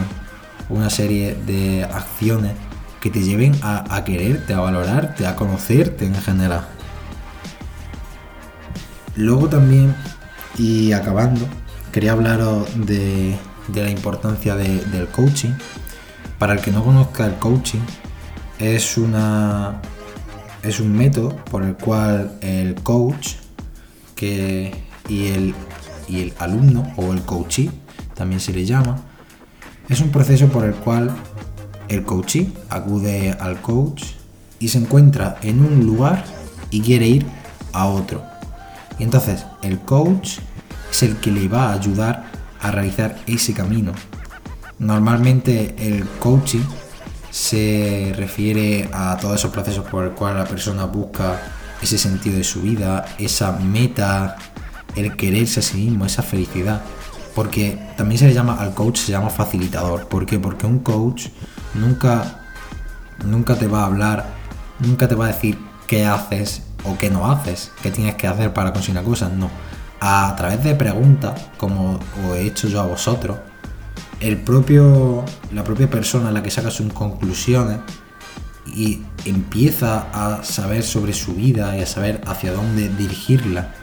una 0.70 0.88
serie 0.88 1.34
de 1.34 1.84
acciones 1.84 2.54
que 3.00 3.10
te 3.10 3.22
lleven 3.22 3.54
a, 3.62 4.04
quererte, 4.04 4.54
a 4.54 4.60
valorarte, 4.60 5.26
a 5.26 5.36
conocerte 5.36 6.06
en 6.06 6.14
general. 6.14 6.66
Luego 9.16 9.48
también, 9.48 9.94
y 10.56 10.92
acabando, 10.92 11.46
quería 11.92 12.12
hablaros 12.12 12.68
de, 12.86 13.36
la 13.74 13.90
importancia 13.90 14.56
del 14.56 15.08
coaching. 15.08 15.52
Para 16.38 16.54
el 16.54 16.60
que 16.60 16.70
no 16.70 16.84
conozca 16.84 17.26
el 17.26 17.34
coaching, 17.34 17.80
es, 18.58 18.96
una, 18.96 19.80
es 20.62 20.80
un 20.80 20.96
método 20.96 21.36
por 21.50 21.64
el 21.64 21.74
cual 21.74 22.38
el 22.40 22.74
coach 22.76 23.34
que, 24.14 24.72
y, 25.08 25.28
el, 25.28 25.54
y 26.08 26.22
el 26.22 26.32
alumno 26.38 26.92
o 26.96 27.12
el 27.12 27.22
coachee, 27.22 27.70
también 28.14 28.40
se 28.40 28.52
le 28.52 28.64
llama, 28.64 28.98
es 29.88 30.00
un 30.00 30.10
proceso 30.10 30.48
por 30.48 30.64
el 30.64 30.74
cual 30.74 31.16
el 31.88 32.04
coachee 32.04 32.52
acude 32.68 33.36
al 33.38 33.60
coach 33.60 34.04
y 34.58 34.68
se 34.68 34.78
encuentra 34.78 35.38
en 35.42 35.60
un 35.60 35.86
lugar 35.86 36.24
y 36.70 36.80
quiere 36.80 37.06
ir 37.06 37.26
a 37.72 37.86
otro. 37.86 38.22
Y 38.98 39.04
entonces 39.04 39.44
el 39.62 39.78
coach 39.80 40.38
es 40.90 41.02
el 41.02 41.16
que 41.16 41.30
le 41.30 41.48
va 41.48 41.70
a 41.70 41.74
ayudar 41.74 42.30
a 42.60 42.70
realizar 42.70 43.16
ese 43.26 43.52
camino. 43.54 43.92
Normalmente 44.78 45.74
el 45.78 46.04
coaching 46.20 46.62
se 47.30 48.12
refiere 48.16 48.88
a 48.92 49.16
todos 49.20 49.36
esos 49.36 49.50
procesos 49.50 49.84
por 49.86 50.04
el 50.04 50.10
cual 50.12 50.36
la 50.36 50.44
persona 50.44 50.86
busca 50.86 51.40
ese 51.82 51.98
sentido 51.98 52.36
de 52.36 52.44
su 52.44 52.62
vida, 52.62 53.06
esa 53.18 53.52
meta, 53.52 54.36
el 54.96 55.16
quererse 55.16 55.60
a 55.60 55.62
sí 55.62 55.76
mismo, 55.76 56.06
esa 56.06 56.22
felicidad. 56.22 56.82
Porque 57.34 57.78
también 57.96 58.18
se 58.18 58.26
le 58.26 58.34
llama 58.34 58.54
al 58.54 58.74
coach, 58.74 58.98
se 58.98 59.12
llama 59.12 59.30
facilitador. 59.30 60.08
¿Por 60.08 60.26
qué? 60.26 60.40
Porque 60.40 60.66
un 60.66 60.80
coach 60.80 61.28
nunca, 61.74 62.40
nunca 63.24 63.54
te 63.54 63.66
va 63.66 63.82
a 63.82 63.86
hablar, 63.86 64.26
nunca 64.78 65.08
te 65.08 65.14
va 65.14 65.26
a 65.26 65.28
decir 65.28 65.58
qué 65.86 66.06
haces, 66.06 66.62
o 66.84 66.96
qué 66.96 67.10
no 67.10 67.30
haces, 67.30 67.72
qué 67.82 67.90
tienes 67.90 68.14
que 68.14 68.26
hacer 68.26 68.52
para 68.52 68.72
conseguir 68.72 69.00
una 69.00 69.08
cosa, 69.08 69.28
no. 69.28 69.50
A 70.00 70.34
través 70.36 70.62
de 70.62 70.74
preguntas, 70.74 71.46
como 71.56 71.98
os 72.28 72.36
he 72.36 72.46
hecho 72.46 72.68
yo 72.68 72.80
a 72.80 72.86
vosotros, 72.86 73.38
el 74.20 74.36
propio, 74.38 75.24
la 75.52 75.64
propia 75.64 75.88
persona 75.88 76.28
a 76.28 76.32
la 76.32 76.42
que 76.42 76.50
saca 76.50 76.70
sus 76.70 76.92
conclusiones 76.92 77.78
y 78.66 79.02
empieza 79.24 80.06
a 80.12 80.44
saber 80.44 80.82
sobre 80.82 81.12
su 81.12 81.34
vida 81.34 81.76
y 81.76 81.82
a 81.82 81.86
saber 81.86 82.20
hacia 82.26 82.52
dónde 82.52 82.88
dirigirla. 82.88 83.74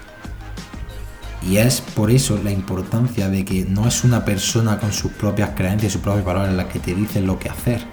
Y 1.47 1.57
es 1.57 1.79
por 1.79 2.09
eso 2.09 2.39
la 2.43 2.51
importancia 2.51 3.29
de 3.29 3.45
que 3.45 3.65
no 3.65 3.87
es 3.87 4.03
una 4.03 4.25
persona 4.25 4.79
con 4.79 4.91
sus 4.91 5.11
propias 5.11 5.51
creencias 5.51 5.91
y 5.91 5.93
sus 5.93 6.01
propios 6.01 6.25
valores 6.25 6.55
la 6.55 6.67
que 6.67 6.79
te 6.79 6.95
dice 6.95 7.21
lo 7.21 7.37
que 7.37 7.49
hacer. 7.49 7.85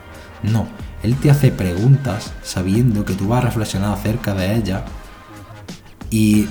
No, 0.42 0.66
él 1.02 1.16
te 1.16 1.30
hace 1.30 1.50
preguntas 1.50 2.32
sabiendo 2.42 3.04
que 3.04 3.12
tú 3.12 3.28
vas 3.28 3.42
a 3.42 3.46
reflexionar 3.48 3.92
acerca 3.92 4.34
de 4.34 4.56
ellas 4.56 4.82
y 6.10 6.46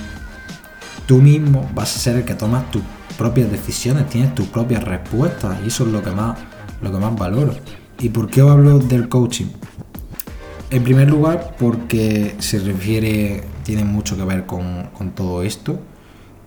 tú 1.06 1.18
mismo 1.18 1.68
vas 1.74 1.96
a 1.96 1.98
ser 1.98 2.16
el 2.16 2.24
que 2.24 2.34
tomas 2.34 2.70
tus 2.70 2.82
propias 3.18 3.50
decisiones, 3.50 4.08
tienes 4.08 4.34
tus 4.34 4.46
propias 4.46 4.84
respuestas 4.84 5.58
y 5.64 5.68
eso 5.68 5.84
es 5.84 5.90
lo 5.90 6.02
que 6.04 6.12
más, 6.12 6.38
lo 6.80 6.92
que 6.92 6.98
más 6.98 7.16
valoro. 7.16 7.56
¿Y 7.98 8.10
por 8.10 8.30
qué 8.30 8.42
hablo 8.42 8.78
del 8.78 9.08
coaching? 9.08 9.46
En 10.70 10.84
primer 10.84 11.10
lugar, 11.10 11.56
porque 11.58 12.36
se 12.38 12.60
refiere, 12.60 13.42
tiene 13.64 13.84
mucho 13.84 14.16
que 14.16 14.24
ver 14.24 14.46
con, 14.46 14.88
con 14.96 15.10
todo 15.10 15.42
esto 15.42 15.80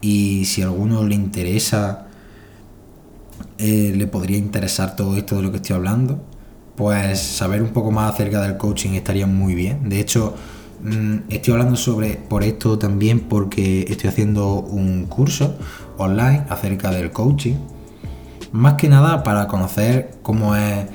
y 0.05 0.45
si 0.45 0.61
a 0.61 0.65
alguno 0.65 1.03
le 1.03 1.15
interesa, 1.15 2.07
eh, 3.57 3.93
le 3.95 4.07
podría 4.07 4.37
interesar 4.37 4.95
todo 4.95 5.15
esto 5.17 5.37
de 5.37 5.41
lo 5.41 5.51
que 5.51 5.57
estoy 5.57 5.75
hablando 5.75 6.19
pues 6.75 7.19
saber 7.19 7.61
un 7.61 7.69
poco 7.69 7.91
más 7.91 8.13
acerca 8.13 8.41
del 8.41 8.57
coaching 8.57 8.91
estaría 8.91 9.27
muy 9.27 9.55
bien. 9.55 9.89
De 9.89 9.99
hecho, 9.99 10.35
mm, 10.83 11.29
estoy 11.29 11.53
hablando 11.53 11.75
sobre 11.75 12.15
por 12.15 12.43
esto 12.43 12.77
también 12.77 13.21
porque 13.21 13.85
estoy 13.87 14.09
haciendo 14.09 14.59
un 14.59 15.05
curso 15.05 15.55
online 15.97 16.43
acerca 16.49 16.91
del 16.91 17.11
coaching. 17.11 17.55
Más 18.51 18.75
que 18.75 18.89
nada 18.89 19.23
para 19.23 19.47
conocer 19.47 20.17
cómo 20.21 20.55
es 20.55 20.85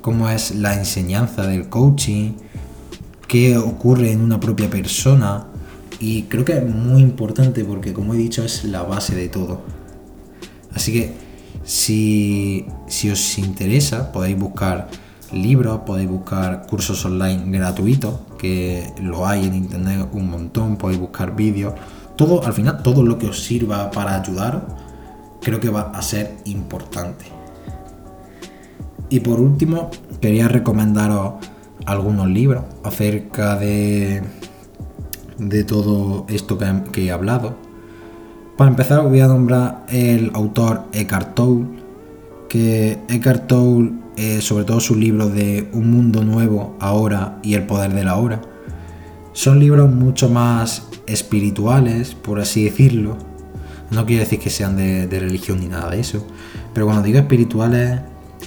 cómo 0.00 0.28
es 0.28 0.54
la 0.54 0.74
enseñanza 0.74 1.44
del 1.48 1.68
coaching, 1.68 2.34
qué 3.26 3.58
ocurre 3.58 4.12
en 4.12 4.20
una 4.20 4.38
propia 4.38 4.70
persona. 4.70 5.46
Y 5.98 6.24
creo 6.24 6.44
que 6.44 6.58
es 6.58 6.64
muy 6.64 7.02
importante 7.02 7.64
porque, 7.64 7.92
como 7.92 8.14
he 8.14 8.16
dicho, 8.16 8.44
es 8.44 8.64
la 8.64 8.82
base 8.82 9.14
de 9.14 9.28
todo. 9.28 9.62
Así 10.74 10.92
que 10.92 11.14
si, 11.64 12.66
si 12.86 13.10
os 13.10 13.38
interesa, 13.38 14.12
podéis 14.12 14.38
buscar 14.38 14.88
libros, 15.32 15.80
podéis 15.86 16.08
buscar 16.08 16.66
cursos 16.66 17.04
online 17.04 17.58
gratuitos, 17.58 18.20
que 18.38 18.92
lo 19.02 19.26
hay 19.26 19.46
en 19.46 19.54
internet 19.54 20.08
un 20.12 20.30
montón, 20.30 20.76
podéis 20.76 21.00
buscar 21.00 21.34
vídeos. 21.34 21.74
Todo, 22.16 22.44
al 22.44 22.52
final, 22.52 22.82
todo 22.82 23.02
lo 23.02 23.18
que 23.18 23.28
os 23.28 23.42
sirva 23.42 23.90
para 23.90 24.20
ayudaros, 24.20 24.62
creo 25.40 25.60
que 25.60 25.68
va 25.68 25.92
a 25.94 26.02
ser 26.02 26.36
importante. 26.44 27.24
Y 29.08 29.20
por 29.20 29.40
último, 29.40 29.90
quería 30.20 30.48
recomendaros 30.48 31.34
algunos 31.84 32.28
libros 32.28 32.64
acerca 32.82 33.56
de, 33.56 34.22
de 35.38 35.64
todo 35.64 36.26
esto 36.28 36.58
que, 36.92 37.04
he 37.04 37.10
hablado. 37.10 37.56
Para 38.56 38.70
empezar, 38.70 39.02
voy 39.02 39.20
a 39.20 39.26
nombrar 39.26 39.84
el 39.88 40.30
autor 40.34 40.84
Eckhart 40.92 41.34
Tolle, 41.34 41.66
que 42.48 42.98
Eckhart 43.08 43.46
Tolle, 43.46 43.92
eh, 44.16 44.40
sobre 44.40 44.64
todo 44.64 44.80
sus 44.80 44.96
libros 44.96 45.34
de 45.34 45.68
Un 45.72 45.90
mundo 45.90 46.24
nuevo, 46.24 46.76
ahora 46.80 47.38
y 47.42 47.54
El 47.54 47.66
poder 47.66 47.92
de 47.92 48.04
la 48.04 48.16
hora, 48.16 48.40
son 49.32 49.60
libros 49.60 49.92
mucho 49.92 50.30
más 50.30 50.88
espirituales, 51.06 52.14
por 52.14 52.40
así 52.40 52.64
decirlo. 52.64 53.18
No 53.90 54.06
quiero 54.06 54.20
decir 54.20 54.40
que 54.40 54.50
sean 54.50 54.76
de 54.76 55.20
religión 55.20 55.60
ni 55.60 55.68
nada 55.68 55.90
de 55.90 56.00
eso, 56.00 56.26
pero 56.72 56.86
cuando 56.86 57.02
digo 57.02 57.18
espirituales 57.18 58.00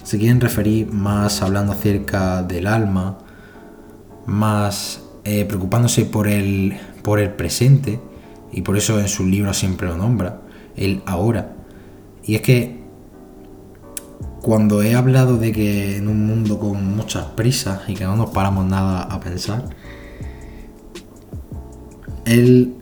se 0.03 0.17
quieren 0.17 0.41
referir 0.41 0.91
más 0.91 1.41
hablando 1.41 1.71
acerca 1.71 2.43
del 2.43 2.67
alma, 2.67 3.19
más 4.25 5.01
eh, 5.23 5.45
preocupándose 5.45 6.05
por 6.05 6.27
el, 6.27 6.77
por 7.03 7.19
el 7.19 7.31
presente, 7.31 7.99
y 8.51 8.61
por 8.61 8.77
eso 8.77 8.99
en 8.99 9.07
sus 9.07 9.27
libros 9.27 9.57
siempre 9.57 9.87
lo 9.87 9.97
nombra, 9.97 10.41
el 10.75 11.01
ahora. 11.05 11.53
Y 12.23 12.35
es 12.35 12.41
que 12.41 12.79
cuando 14.41 14.81
he 14.81 14.95
hablado 14.95 15.37
de 15.37 15.51
que 15.51 15.97
en 15.97 16.07
un 16.07 16.25
mundo 16.25 16.59
con 16.59 16.95
muchas 16.95 17.25
prisas 17.25 17.81
y 17.87 17.93
que 17.93 18.05
no 18.05 18.15
nos 18.15 18.29
paramos 18.29 18.65
nada 18.65 19.03
a 19.03 19.19
pensar, 19.19 19.65
él 22.25 22.75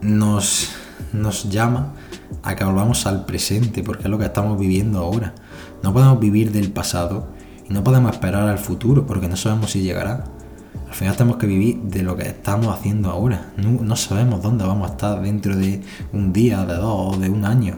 nos, 0.00 0.70
nos 1.12 1.48
llama 1.50 1.94
a 2.42 2.56
que 2.56 2.64
volvamos 2.64 3.06
al 3.06 3.24
presente, 3.26 3.82
porque 3.82 4.04
es 4.04 4.08
lo 4.08 4.18
que 4.18 4.24
estamos 4.24 4.58
viviendo 4.58 4.98
ahora. 4.98 5.34
No 5.82 5.92
podemos 5.92 6.18
vivir 6.18 6.52
del 6.52 6.72
pasado 6.72 7.28
y 7.68 7.72
no 7.72 7.84
podemos 7.84 8.12
esperar 8.12 8.48
al 8.48 8.58
futuro 8.58 9.06
porque 9.06 9.28
no 9.28 9.36
sabemos 9.36 9.72
si 9.72 9.82
llegará. 9.82 10.24
Al 10.88 10.94
final 10.94 11.16
tenemos 11.16 11.36
que 11.36 11.46
vivir 11.46 11.76
de 11.82 12.02
lo 12.02 12.16
que 12.16 12.28
estamos 12.28 12.74
haciendo 12.74 13.10
ahora. 13.10 13.52
No, 13.56 13.96
sabemos 13.96 14.42
dónde 14.42 14.64
vamos 14.64 14.88
a 14.88 14.92
estar 14.92 15.20
dentro 15.20 15.56
de 15.56 15.82
un 16.12 16.32
día, 16.32 16.64
de 16.64 16.74
dos 16.74 17.16
o 17.16 17.18
de 17.18 17.28
un 17.28 17.44
año. 17.44 17.76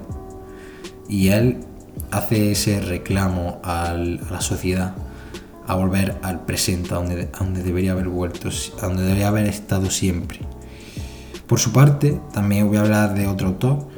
Y 1.08 1.28
él 1.28 1.60
hace 2.10 2.52
ese 2.52 2.80
reclamo 2.80 3.60
a 3.64 3.92
la 3.94 4.40
sociedad 4.40 4.94
a 5.66 5.74
volver 5.74 6.16
al 6.22 6.44
presente, 6.44 6.94
a 6.94 6.96
donde, 6.96 7.62
debería 7.62 7.92
haber 7.92 8.08
vuelto, 8.08 8.48
a 8.80 8.86
donde 8.86 9.02
debería 9.02 9.28
haber 9.28 9.46
estado 9.46 9.90
siempre. 9.90 10.40
Por 11.46 11.58
su 11.58 11.72
parte, 11.72 12.20
también 12.32 12.68
voy 12.68 12.76
a 12.76 12.80
hablar 12.80 13.14
de 13.14 13.26
otro 13.26 13.48
autor, 13.48 13.88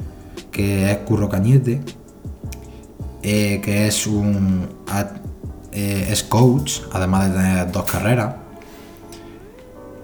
que 0.51 0.91
es 0.91 0.97
Curro 0.99 1.29
Cañete, 1.29 1.81
eh, 3.23 3.61
que 3.61 3.87
es 3.87 4.07
un 4.07 4.67
eh, 5.73 6.07
es 6.09 6.23
coach, 6.23 6.81
además 6.91 7.29
de 7.29 7.35
tener 7.35 7.71
dos 7.71 7.83
carreras. 7.89 8.35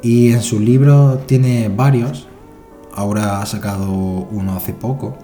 Y 0.07 0.31
en 0.31 0.41
sus 0.41 0.61
libros 0.61 1.27
tiene 1.27 1.67
varios. 1.67 2.29
Ahora 2.93 3.41
ha 3.41 3.45
sacado 3.45 3.91
uno 3.91 4.55
hace 4.55 4.71
poco, 4.71 5.17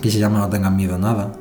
que 0.00 0.10
se 0.10 0.18
llama 0.18 0.40
No 0.40 0.48
tengas 0.48 0.72
miedo 0.72 0.98
nada. 0.98 1.32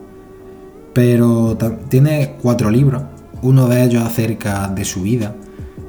Pero 0.93 1.57
tiene 1.89 2.35
cuatro 2.39 2.69
libros, 2.69 3.01
uno 3.41 3.67
de 3.67 3.83
ellos 3.83 4.03
acerca 4.03 4.67
de 4.67 4.85
su 4.85 5.01
vida, 5.01 5.33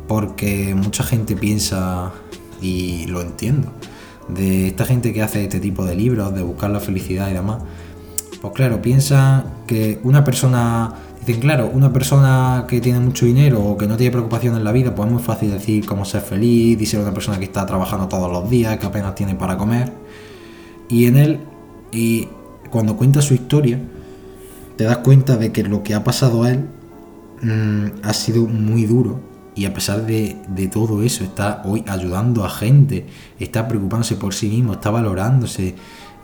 porque 0.09 0.75
mucha 0.75 1.05
gente 1.05 1.37
piensa, 1.37 2.13
y 2.63 3.05
lo 3.05 3.21
entiendo, 3.21 3.71
de 4.29 4.69
esta 4.69 4.87
gente 4.87 5.13
que 5.13 5.21
hace 5.21 5.43
este 5.43 5.61
tipo 5.61 5.85
de 5.85 5.95
libros, 5.95 6.35
de 6.35 6.43
buscar 6.43 6.71
la 6.71 6.81
felicidad 6.81 7.29
y 7.29 7.35
demás, 7.35 7.59
pues 8.41 8.55
claro, 8.55 8.81
piensa 8.81 9.45
que 9.67 10.01
una 10.05 10.25
persona, 10.25 10.95
claro, 11.35 11.71
una 11.73 11.93
persona 11.93 12.67
que 12.69 12.81
tiene 12.81 13.01
mucho 13.01 13.27
dinero 13.27 13.61
o 13.63 13.77
que 13.77 13.87
no 13.87 13.97
tiene 13.97 14.13
preocupación 14.13 14.57
en 14.57 14.65
la 14.65 14.73
vida, 14.73 14.95
pues 14.95 15.07
es 15.07 15.13
muy 15.13 15.23
fácil 15.23 15.51
decir 15.51 15.85
cómo 15.87 16.05
ser 16.05 16.23
feliz, 16.23 16.79
dice 16.79 16.99
una 16.99 17.13
persona 17.13 17.39
que 17.39 17.45
está 17.45 17.67
trabajando 17.67 18.07
todos 18.07 18.31
los 18.31 18.49
días, 18.49 18.79
que 18.79 18.87
apenas 18.87 19.15
tiene 19.15 19.35
para 19.35 19.57
comer. 19.57 19.93
Y 20.89 21.07
en 21.07 21.17
él, 21.17 21.41
y 21.91 22.29
cuando 22.71 22.97
cuenta 22.97 23.23
su 23.23 23.35
historia, 23.35 23.81
te 24.77 24.85
das 24.85 24.99
cuenta 24.99 25.37
de 25.37 25.53
que 25.53 25.63
lo 25.65 25.83
que 25.83 25.95
ha 25.95 26.05
pasado 26.05 26.45
a 26.45 26.51
él 26.51 26.65
mm, 27.43 28.05
ha 28.05 28.13
sido 28.13 28.47
muy 28.47 28.85
duro. 28.85 29.21
Y 29.55 29.65
a 29.65 29.73
pesar 29.73 30.05
de 30.05 30.71
todo 30.71 31.03
eso, 31.03 31.25
está 31.25 31.63
hoy 31.65 31.83
ayudando 31.89 32.45
a 32.45 32.51
gente, 32.51 33.07
está 33.41 33.67
preocupándose 33.67 34.17
por 34.17 34.35
sí 34.35 34.49
mismo, 34.49 34.75
está 34.75 34.91
valorándose, 34.91 35.75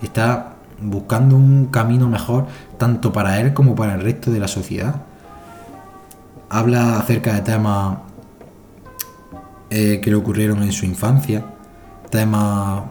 está 0.02 0.56
buscando 0.82 1.36
un 1.36 1.66
camino 1.66 2.08
mejor 2.08 2.46
tanto 2.78 3.12
para 3.12 3.40
él 3.40 3.54
como 3.54 3.74
para 3.74 3.94
el 3.94 4.02
resto 4.02 4.30
de 4.30 4.40
la 4.40 4.48
sociedad. 4.48 5.02
Habla 6.48 6.98
acerca 6.98 7.34
de 7.34 7.40
temas 7.40 7.98
eh, 9.70 10.00
que 10.02 10.10
le 10.10 10.16
ocurrieron 10.16 10.62
en 10.62 10.72
su 10.72 10.84
infancia, 10.84 11.44
temas 12.10 12.84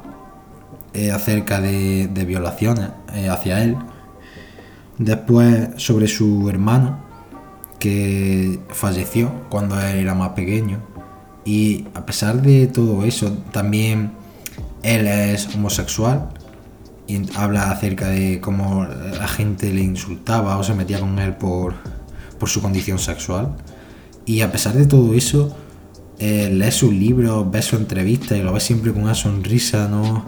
eh, 0.94 1.12
acerca 1.12 1.62
de, 1.62 2.08
violaciones 2.26 2.90
eh, 3.14 3.30
hacia 3.30 3.64
él, 3.64 3.78
después 4.98 5.70
sobre 5.78 6.08
su 6.08 6.50
hermano 6.50 7.00
que 7.78 8.60
falleció 8.70 9.32
cuando 9.50 9.80
él 9.80 9.98
era 9.98 10.14
más 10.14 10.30
pequeño 10.30 10.80
y 11.44 11.88
a 11.96 12.06
pesar 12.06 12.42
de 12.42 12.68
todo 12.68 13.04
eso 13.04 13.32
también 13.52 14.12
él 14.84 15.08
es 15.08 15.54
homosexual 15.56 16.30
habla 17.36 17.71
acerca 17.71 18.08
de 18.08 18.39
cómo 18.41 18.86
la 18.86 19.28
gente 19.28 19.74
le 19.74 19.82
insultaba 19.82 20.58
o 20.58 20.63
se 20.63 20.74
metía 20.74 21.00
con 21.00 21.17
él 21.19 21.36
por, 21.36 21.76
su 22.45 22.62
condición 22.62 23.00
sexual. 23.00 23.56
Y 24.26 24.41
a 24.41 24.52
pesar 24.52 24.74
de 24.74 24.86
todo 24.86 25.13
eso, 25.13 25.56
eh, 26.19 26.69
sus 26.71 26.93
libros, 26.93 27.50
ve 27.52 27.62
su 27.62 27.76
entrevista 27.76 28.36
y 28.36 28.43
lo 28.43 28.54
ve 28.54 28.60
siempre 28.60 28.91
con 28.93 29.04
una 29.04 29.15
sonrisa, 29.15 29.88
no, 29.88 30.26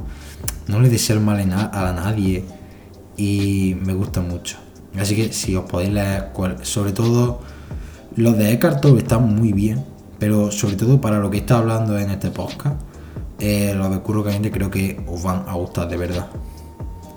no 0.67 0.79
le 0.79 0.89
desea 0.89 1.15
el 1.15 1.21
mal 1.21 1.39
a 1.39 1.93
nadie 1.93 2.45
y 3.17 3.75
me 3.83 3.93
gusta 3.93 4.21
mucho. 4.21 4.57
Así 4.99 5.15
que 5.15 5.33
si 5.33 5.55
os 5.55 5.65
podéis 5.65 5.91
leer, 5.93 6.31
sobre 6.61 6.91
todo 6.91 7.41
los 8.15 8.37
de 8.37 8.51
Eckhart 8.51 8.81
Tolle 8.81 8.99
están 8.99 9.35
muy 9.35 9.53
bien, 9.53 9.83
pero 10.19 10.51
sobre 10.51 10.75
todo 10.75 11.01
para 11.01 11.19
lo 11.19 11.31
que 11.31 11.37
está 11.37 11.57
hablando 11.57 11.97
en 11.97 12.11
este 12.11 12.29
podcast, 12.29 12.79
eh, 13.39 13.73
los 13.75 13.89
de 13.89 13.99
Curro 13.99 14.23
Caliente 14.23 14.51
creo 14.51 14.69
que 14.69 15.03
os 15.07 15.23
van 15.23 15.45
a 15.47 15.53
gustar 15.53 15.89
de 15.89 15.97
verdad. 15.97 16.27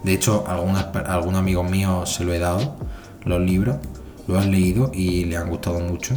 De 0.06 0.12
hecho, 0.12 0.44
algún 0.46 1.34
amigo 1.34 1.64
mío 1.64 2.06
se 2.06 2.22
lo 2.22 2.32
he 2.32 2.38
dado, 2.38 2.76
los 3.24 3.40
libros, 3.40 3.78
lo 4.28 4.38
han 4.38 4.52
leído 4.52 4.92
y 4.94 5.24
le 5.24 5.36
han 5.36 5.50
gustado 5.50 5.80
mucho. 5.80 6.14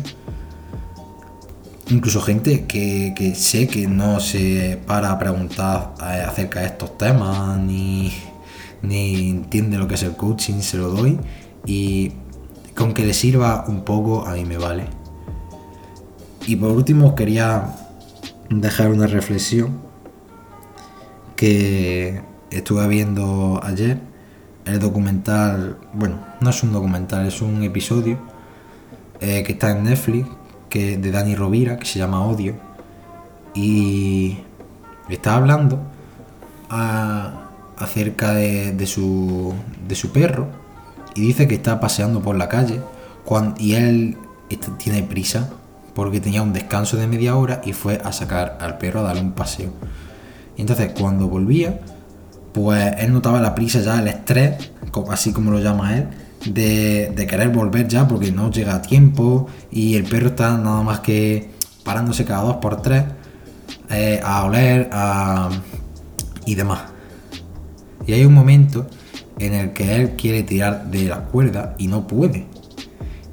Incluso 1.89 2.21
gente 2.21 2.65
que, 2.65 3.33
sé 3.35 3.67
que 3.67 3.87
no 3.87 4.19
se 4.19 4.79
para 4.85 5.09
a 5.09 5.17
preguntar 5.17 5.95
eh, 6.01 6.23
acerca 6.23 6.59
de 6.59 6.67
estos 6.67 6.99
temas, 6.99 7.57
ni, 7.57 8.13
ni 8.83 9.31
entiende 9.31 9.79
lo 9.79 9.87
que 9.87 9.95
es 9.95 10.03
el 10.03 10.15
coaching, 10.15 10.59
se 10.59 10.77
lo 10.77 10.89
doy. 10.89 11.19
Y 11.65 12.11
con 12.75 12.93
que 12.93 13.03
le 13.03 13.15
sirva 13.15 13.65
un 13.67 13.85
poco, 13.85 14.23
a 14.27 14.33
mí 14.33 14.45
me 14.45 14.59
vale. 14.59 14.85
Y 16.45 16.55
por 16.57 16.69
último, 16.69 17.15
quería 17.15 17.75
dejar 18.51 18.89
una 18.89 19.07
reflexión 19.07 19.79
que 21.35 22.28
estuve 22.57 22.87
viendo 22.87 23.59
ayer 23.63 23.99
el 24.65 24.79
documental, 24.79 25.77
bueno, 25.93 26.19
no 26.41 26.49
es 26.49 26.63
un 26.63 26.71
documental, 26.71 27.25
es 27.25 27.41
un 27.41 27.63
episodio 27.63 28.17
eh, 29.19 29.43
que 29.43 29.53
está 29.53 29.71
en 29.71 29.83
Netflix, 29.83 30.27
que 30.69 30.97
de 30.97 31.11
Dani 31.11 31.35
Rovira, 31.35 31.77
que 31.77 31.85
se 31.85 31.99
llama 31.99 32.25
Odio, 32.25 32.55
y 33.53 34.37
está 35.09 35.35
hablando 35.35 35.79
acerca 36.69 38.33
de, 38.33 38.85
su, 38.85 39.53
de 39.87 39.95
su 39.95 40.11
perro, 40.11 40.47
y 41.15 41.21
dice 41.21 41.47
que 41.47 41.55
está 41.55 41.79
paseando 41.79 42.21
por 42.21 42.37
la 42.37 42.47
calle, 42.47 42.79
cuando, 43.25 43.59
y 43.59 43.73
él 43.73 44.17
tiene 44.77 45.01
prisa, 45.03 45.49
porque 45.95 46.21
tenía 46.21 46.41
un 46.43 46.53
descanso 46.53 46.97
de 46.97 47.07
media 47.07 47.35
hora 47.35 47.61
y 47.65 47.73
fue 47.73 47.99
a 48.03 48.11
sacar 48.11 48.57
al 48.61 48.77
perro 48.77 49.01
a 49.01 49.03
darle 49.03 49.21
un 49.21 49.31
paseo. 49.31 49.71
Y 50.55 50.61
entonces 50.61 50.93
cuando 50.97 51.27
volvía, 51.27 51.79
pues 52.61 52.93
él 52.99 53.13
notaba 53.13 53.39
la 53.39 53.55
prisa 53.55 53.79
ya, 53.79 54.01
el 54.01 54.09
estrés, 54.09 54.71
así 55.09 55.31
como 55.31 55.49
lo 55.49 55.59
llama 55.59 55.97
él, 55.97 56.07
de, 56.45 57.25
querer 57.29 57.49
volver 57.49 57.87
ya 57.87 58.05
porque 58.05 58.33
no 58.33 58.51
llega 58.51 58.75
a 58.75 58.81
tiempo 58.81 59.47
y 59.71 59.95
el 59.95 60.03
perro 60.03 60.27
está 60.27 60.57
nada 60.57 60.81
más 60.81 60.99
que 60.99 61.51
parándose 61.85 62.25
cada 62.25 62.43
dos 62.43 62.57
por 62.57 62.81
tres 62.81 63.05
eh, 63.89 64.19
a 64.21 64.43
oler 64.43 64.89
y 66.45 66.55
demás. 66.55 66.81
Y 68.05 68.11
hay 68.11 68.25
un 68.25 68.33
momento 68.33 68.87
en 69.39 69.53
el 69.53 69.71
que 69.71 69.95
él 69.95 70.11
quiere 70.17 70.43
tirar 70.43 70.91
de 70.91 71.05
la 71.05 71.21
cuerda 71.25 71.75
y 71.77 71.87
no 71.87 72.07
puede. 72.07 72.45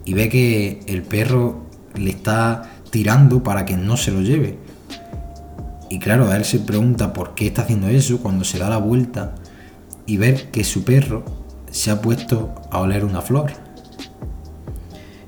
Y 0.05 0.15
ve 0.15 0.29
que 0.29 0.83
el 0.87 1.03
perro 1.03 1.67
le 1.97 2.11
está 2.11 2.71
tirando 2.91 3.43
para 3.43 3.65
que 3.65 3.77
no 3.77 3.97
se 3.97 4.12
lo 4.12 4.21
lleve. 4.21 4.57
Y 5.88 5.99
claro, 5.99 6.33
él 6.33 6.44
se 6.44 6.59
pregunta 6.59 7.12
por 7.12 7.35
qué 7.35 7.46
está 7.46 7.62
haciendo 7.62 7.88
eso 7.88 8.18
cuando 8.18 8.44
se 8.44 8.59
da 8.59 8.68
la 8.68 8.79
vuelta 8.79 9.35
y 10.07 10.16
ver 10.16 10.51
que 10.51 10.64
su 10.64 10.85
perro 10.85 11.25
se 11.70 11.90
ha 11.90 12.01
puesto 12.01 12.55
a 12.70 12.81
oler 12.81 13.05
una 13.05 13.20
flor. 13.20 13.53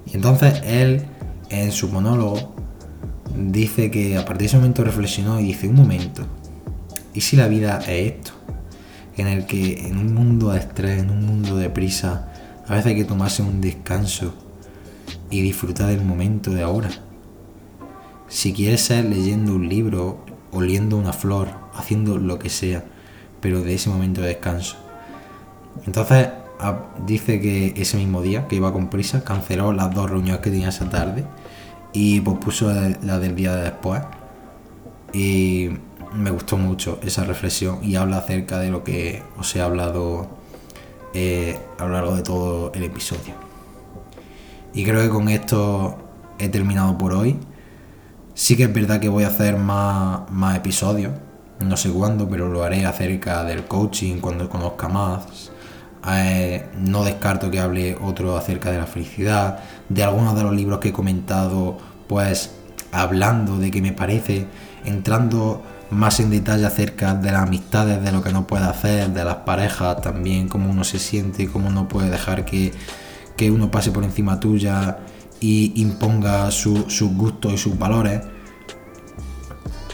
Y 0.07 0.17
entonces 0.17 0.61
él, 0.65 1.05
en 1.51 1.71
su 1.71 1.89
monólogo, 1.89 2.55
dice 3.37 3.91
que 3.91 4.17
a 4.17 4.25
partir 4.25 4.39
de 4.39 4.47
ese 4.47 4.57
momento 4.57 4.85
reflexionó 4.85 5.39
y 5.41 5.45
dice, 5.45 5.69
un 5.69 5.77
momento, 5.77 6.23
¿y 7.15 7.21
si 7.21 7.37
la 7.37 7.49
vida 7.49 7.79
es 7.87 8.15
esto? 8.15 8.33
En 9.17 9.27
el 9.27 9.47
que 9.47 9.87
en 9.87 9.99
un 9.99 10.15
mundo 10.15 10.51
de 10.51 10.61
estrés, 10.61 11.01
en 11.01 11.11
un 11.11 11.25
mundo 11.25 11.57
de 11.57 11.71
prisa, 11.71 12.33
a 12.67 12.75
veces 12.75 12.87
hay 12.87 12.97
que 12.97 13.05
tomarse 13.05 13.43
un 13.43 13.61
descanso 13.61 14.35
y 15.31 15.43
disfrutar 15.43 15.89
del 15.89 16.05
momento 16.05 16.51
de 16.51 16.63
ahora. 16.63 16.91
Si 18.29 18.53
quieres 18.53 18.83
ser 18.83 19.05
leyendo 19.05 19.55
un 19.55 19.69
libro, 19.69 20.25
oliendo 20.53 20.97
una 20.97 21.13
flor, 21.13 21.49
haciendo 21.75 22.19
lo 22.19 22.39
que 22.39 22.51
sea, 22.51 22.85
pero 23.41 23.63
de 23.63 23.75
ese 23.75 23.91
momento 23.91 24.21
de 24.21 24.29
descanso. 24.29 24.77
Entonces 25.87 26.29
dice 27.07 27.41
que 27.41 27.75
ese 27.77 27.97
mismo 27.97 28.23
día, 28.23 28.49
que 28.49 28.57
iba 28.57 28.73
con 28.73 28.89
prisa, 28.89 29.25
canceló 29.25 29.73
las 29.73 29.95
dos 29.95 30.11
reuniones 30.11 30.41
que 30.41 30.51
tenía 30.51 30.69
esa 30.69 30.89
tarde 30.89 31.25
y 31.93 32.21
pospuso 32.21 32.73
la 33.03 33.19
del 33.19 33.35
día 33.35 33.55
de 33.55 33.63
después. 33.63 34.03
Y 35.13 35.71
me 36.15 36.31
gustó 36.31 36.57
mucho 36.57 36.99
esa 37.03 37.25
reflexión 37.25 37.79
y 37.83 37.97
habla 37.97 38.19
acerca 38.19 38.59
de 38.59 38.71
lo 38.71 38.85
que 38.85 39.23
os 39.39 39.55
he 39.57 39.61
hablado 39.61 40.29
eh, 41.15 41.59
a 41.79 41.85
lo 41.85 41.93
largo 41.93 42.17
de 42.17 42.23
todo 42.23 42.73
el 42.75 42.85
episodio. 42.85 43.35
Y 44.75 44.85
creo 44.85 45.03
que 45.03 45.09
con 45.09 45.29
esto 45.29 45.97
he 46.39 46.49
terminado 46.49 46.97
por 46.99 47.13
hoy. 47.13 47.37
Sí 48.39 48.57
que 48.57 48.63
es 48.63 48.73
verdad 48.73 49.01
que 49.01 49.09
voy 49.09 49.25
a 49.25 49.29
hacer 49.29 49.57
más, 49.57 50.31
más 50.31 50.57
episodios 50.57 51.11
no 51.61 51.77
sé 51.77 51.91
cuándo, 51.91 52.29
pero 52.29 52.49
lo 52.49 52.63
haré 52.63 52.87
acerca 52.87 53.45
del 53.45 53.65
coaching 53.65 54.21
cuando 54.21 54.49
conozca 54.49 54.89
más. 54.89 55.51
Eh, 56.09 56.69
no 56.79 57.05
descarto 57.05 57.51
que 57.51 57.59
hable 57.59 57.97
otro 58.01 58.37
acerca 58.37 58.71
de 58.71 58.79
la 58.79 58.87
felicidad, 58.87 59.59
de 59.89 60.05
algunos 60.05 60.37
de 60.37 60.45
los 60.45 60.55
libros 60.55 60.79
que 60.79 60.91
he 60.91 60.93
comentado, 60.93 61.77
pues 62.07 62.53
hablando 62.93 63.59
de 63.59 63.71
qué 63.71 63.83
me 63.83 63.93
parece, 63.93 64.47
entrando 64.85 65.63
más 65.91 66.21
en 66.21 66.31
detalle 66.31 66.65
acerca 66.65 67.15
de 67.15 67.33
las 67.33 67.43
amistades, 67.43 68.03
de 68.03 68.13
lo 68.13 68.23
que 68.23 68.33
no 68.33 68.47
puede 68.47 68.67
hacer, 68.67 69.11
de 69.11 69.25
las 69.25 69.39
parejas 69.39 70.01
también, 70.01 70.49
cómo 70.49 70.71
uno 70.71 70.85
se 70.85 70.99
siente, 70.99 71.49
cómo 71.49 71.71
no 71.71 71.89
puede 71.89 72.09
dejar 72.11 72.45
que, 72.45 72.73
uno 73.51 73.71
pase 73.71 73.91
por 73.91 74.05
encima 74.05 74.41
tuya 74.41 74.99
y 75.41 75.81
imponga 75.81 76.51
sus 76.51 77.03
gustos 77.03 77.53
y 77.53 77.59
sus 77.59 77.79
valores 77.79 78.21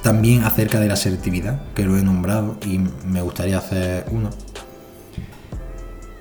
también 0.04 0.44
acerca 0.44 0.78
de 0.80 0.86
la 0.86 0.94
asertividad, 0.94 1.62
que 1.74 1.84
lo 1.84 1.96
he 1.96 2.02
nombrado 2.02 2.58
y 2.66 2.78
me 3.06 3.22
gustaría 3.22 3.56
hacer 3.56 4.04
uno. 4.10 4.28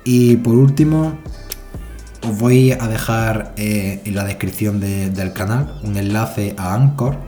Y 0.04 0.36
por 0.36 0.54
último, 0.54 1.18
os 2.26 2.38
voy 2.38 2.72
a 2.72 2.88
dejar 2.88 3.52
eh, 3.58 4.00
en 4.06 4.14
la 4.14 4.24
descripción 4.24 4.80
del 4.80 5.32
canal 5.34 5.78
un 5.82 5.98
enlace 5.98 6.54
a 6.56 6.74
Anchor, 6.74 7.18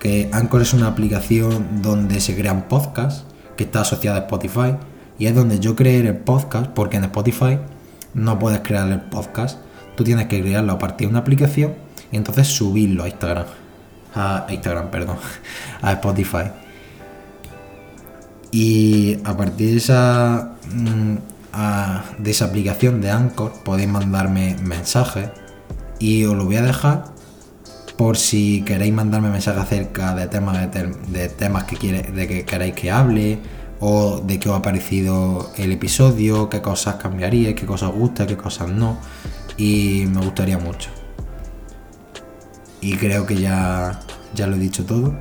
que 0.00 0.28
Anchor 0.32 0.62
es 0.62 0.74
una 0.74 0.88
aplicación 0.88 1.82
donde 1.82 2.20
se 2.20 2.36
crean 2.36 2.66
podcasts, 2.68 3.24
que 3.56 3.62
está 3.62 3.82
asociada 3.82 4.18
a 4.18 4.20
Spotify, 4.22 4.76
y 5.20 5.26
es 5.26 5.36
donde 5.36 5.60
yo 5.60 5.76
creé 5.76 6.00
el 6.00 6.16
podcast, 6.16 6.66
porque 6.66 6.96
en 6.96 7.04
Spotify 7.04 7.60
no 8.12 8.40
puedes 8.40 8.60
crear 8.60 8.88
el 8.90 9.02
podcast, 9.02 9.60
tú 9.98 10.04
tienes 10.04 10.28
que 10.28 10.40
crearlo 10.40 10.72
a 10.72 10.78
partir 10.78 11.08
de 11.08 11.10
una 11.10 11.18
aplicación 11.18 11.74
y 12.12 12.16
entonces 12.16 12.46
subirlo 12.46 13.02
a 13.02 13.08
Instagram 13.08 13.46
a 14.14 14.46
Instagram, 14.48 14.90
perdón, 14.90 15.16
a 15.82 15.92
Spotify. 15.92 16.50
Y 18.50 19.18
a 19.24 19.36
partir 19.36 19.72
de 19.72 19.76
esa, 19.76 20.54
mm, 20.72 21.16
de 22.18 22.30
esa 22.30 22.46
aplicación 22.46 23.00
de 23.00 23.10
Anchor 23.10 23.52
podéis 23.64 23.88
mandarme 23.88 24.56
mensajes 24.62 25.28
y 25.98 26.24
os 26.24 26.36
lo 26.36 26.44
voy 26.44 26.56
a 26.56 26.62
dejar 26.62 27.04
por 27.96 28.16
si 28.16 28.62
queréis 28.62 28.94
mandarme 28.94 29.28
mensajes 29.28 29.62
acerca 29.62 30.14
de 30.14 30.28
temas, 30.28 30.70
de, 30.72 31.28
temas 31.28 31.64
que, 31.64 31.76
quiere, 31.76 32.02
de 32.02 32.28
que 32.28 32.44
queréis 32.44 32.74
que 32.74 32.90
hable 32.90 33.40
o 33.80 34.20
de 34.24 34.38
qué 34.38 34.48
os 34.48 34.56
ha 34.56 34.62
parecido 34.62 35.50
el 35.56 35.72
episodio, 35.72 36.48
qué 36.48 36.62
cosas 36.62 36.94
cambiaría, 36.96 37.54
qué 37.54 37.66
cosas 37.66 37.90
os 37.90 37.96
gusta, 37.96 38.26
qué 38.26 38.36
cosas 38.36 38.68
no. 38.68 38.98
Y 39.58 40.06
me 40.06 40.20
gustaría 40.20 40.56
mucho. 40.56 40.88
Y 42.80 42.96
creo 42.96 43.26
que 43.26 43.36
ya, 43.36 44.00
ya 44.34 44.46
lo 44.46 44.56
he 44.56 44.58
dicho 44.58 44.86
todo. 44.86 45.14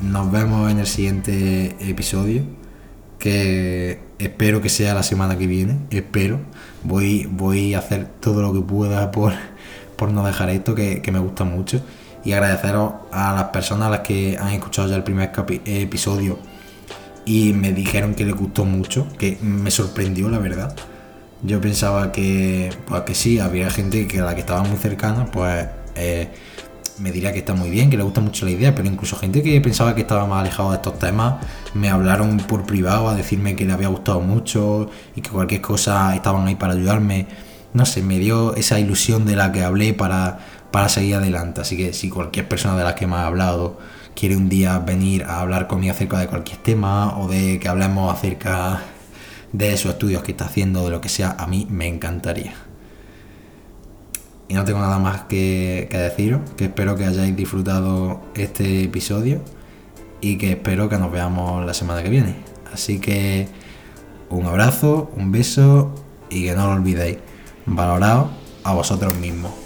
Nos 0.00 0.32
vemos 0.32 0.70
en 0.72 0.78
el 0.78 0.86
siguiente 0.86 1.76
episodio. 1.80 2.42
Que 3.18 4.00
espero 4.18 4.60
que 4.62 4.70
sea 4.70 4.94
la 4.94 5.02
semana 5.02 5.36
que 5.38 5.46
viene. 5.46 5.76
Espero. 5.90 6.40
Voy, 6.82 7.28
voy 7.30 7.74
a 7.74 7.78
hacer 7.78 8.06
todo 8.20 8.42
lo 8.42 8.52
que 8.52 8.60
pueda 8.60 9.10
por, 9.10 9.34
por 9.96 10.10
no 10.10 10.26
dejar 10.26 10.50
esto, 10.50 10.74
que, 10.74 11.02
me 11.12 11.18
gusta 11.18 11.44
mucho. 11.44 11.82
Y 12.24 12.32
agradeceros 12.32 12.94
a 13.12 13.34
las 13.34 13.44
personas 13.44 13.90
las 13.90 14.00
que 14.00 14.38
han 14.40 14.48
escuchado 14.48 14.88
ya 14.88 14.96
el 14.96 15.04
primer 15.04 15.30
episodio 15.66 16.38
y 17.26 17.52
me 17.52 17.72
dijeron 17.72 18.14
que 18.14 18.24
les 18.24 18.34
gustó 18.34 18.64
mucho, 18.64 19.06
que 19.18 19.38
me 19.42 19.70
sorprendió 19.70 20.28
la 20.28 20.38
verdad. 20.38 20.74
Yo 21.44 21.60
pensaba 21.60 22.10
que, 22.10 22.70
pues 22.86 23.02
que 23.02 23.14
sí, 23.14 23.38
había 23.38 23.68
gente 23.70 24.08
que 24.08 24.20
a 24.20 24.24
la 24.24 24.34
que 24.34 24.40
estaba 24.40 24.62
muy 24.62 24.78
cercana, 24.78 25.26
pues 25.26 25.66
eh, 25.94 26.30
me 26.98 27.12
diría 27.12 27.34
que 27.34 27.40
está 27.40 27.52
muy 27.52 27.68
bien, 27.68 27.90
que 27.90 27.98
le 27.98 28.02
gusta 28.02 28.22
mucho 28.22 28.46
la 28.46 28.52
idea, 28.52 28.74
pero 28.74 28.88
incluso 28.88 29.16
gente 29.16 29.42
que 29.42 29.60
pensaba 29.60 29.94
que 29.94 30.00
estaba 30.00 30.26
más 30.26 30.40
alejado 30.40 30.70
de 30.70 30.76
estos 30.76 30.98
temas 30.98 31.34
me 31.74 31.90
hablaron 31.90 32.38
por 32.38 32.64
privado 32.64 33.10
a 33.10 33.14
decirme 33.14 33.56
que 33.56 33.66
le 33.66 33.74
había 33.74 33.88
gustado 33.88 34.20
mucho 34.20 34.88
y 35.14 35.20
que 35.20 35.28
cualquier 35.28 35.60
cosa 35.60 36.14
estaban 36.14 36.46
ahí 36.46 36.54
para 36.54 36.72
ayudarme. 36.72 37.26
No 37.74 37.84
sé, 37.84 38.02
me 38.02 38.18
dio 38.18 38.54
esa 38.56 38.80
ilusión 38.80 39.26
de 39.26 39.36
la 39.36 39.52
que 39.52 39.64
hablé 39.64 39.92
para, 39.92 40.38
para 40.70 40.88
seguir 40.88 41.16
adelante. 41.16 41.60
Así 41.60 41.76
que 41.76 41.92
si 41.92 42.08
cualquier 42.08 42.48
persona 42.48 42.74
de 42.76 42.84
la 42.84 42.94
que 42.94 43.06
me 43.06 43.16
ha 43.16 43.26
hablado 43.26 43.78
quiere 44.14 44.36
un 44.36 44.48
día 44.48 44.78
venir 44.78 45.24
a 45.24 45.40
hablar 45.40 45.66
conmigo 45.66 45.92
acerca 45.92 46.18
de 46.20 46.28
cualquier 46.28 46.58
tema 46.58 47.18
o 47.18 47.28
de 47.28 47.58
que 47.58 47.68
hablemos 47.68 48.14
acerca 48.14 48.80
de 49.54 49.72
esos 49.72 49.92
estudios 49.92 50.22
que 50.24 50.32
está 50.32 50.46
haciendo, 50.46 50.84
de 50.84 50.90
lo 50.90 51.00
que 51.00 51.08
sea, 51.08 51.36
a 51.38 51.46
mí 51.46 51.66
me 51.70 51.86
encantaría. 51.86 52.54
Y 54.48 54.54
no 54.54 54.64
tengo 54.64 54.80
nada 54.80 54.98
más 54.98 55.22
que, 55.22 55.88
deciros, 55.90 56.40
que 56.56 56.64
espero 56.64 56.96
que 56.96 57.06
hayáis 57.06 57.34
disfrutado 57.36 58.20
este 58.34 58.82
episodio 58.82 59.40
y 60.20 60.38
que 60.38 60.50
espero 60.50 60.88
que 60.88 60.98
nos 60.98 61.12
veamos 61.12 61.64
la 61.64 61.72
semana 61.72 62.02
que 62.02 62.10
viene. 62.10 62.34
Así 62.72 62.98
que 62.98 63.46
un 64.28 64.44
abrazo, 64.44 65.12
un 65.16 65.30
beso 65.30 65.94
y 66.30 66.46
que 66.46 66.54
no 66.56 66.66
lo 66.66 66.72
olvidéis, 66.72 67.18
valoraos 67.64 68.30
a 68.64 68.74
vosotros 68.74 69.14
mismos. 69.16 69.63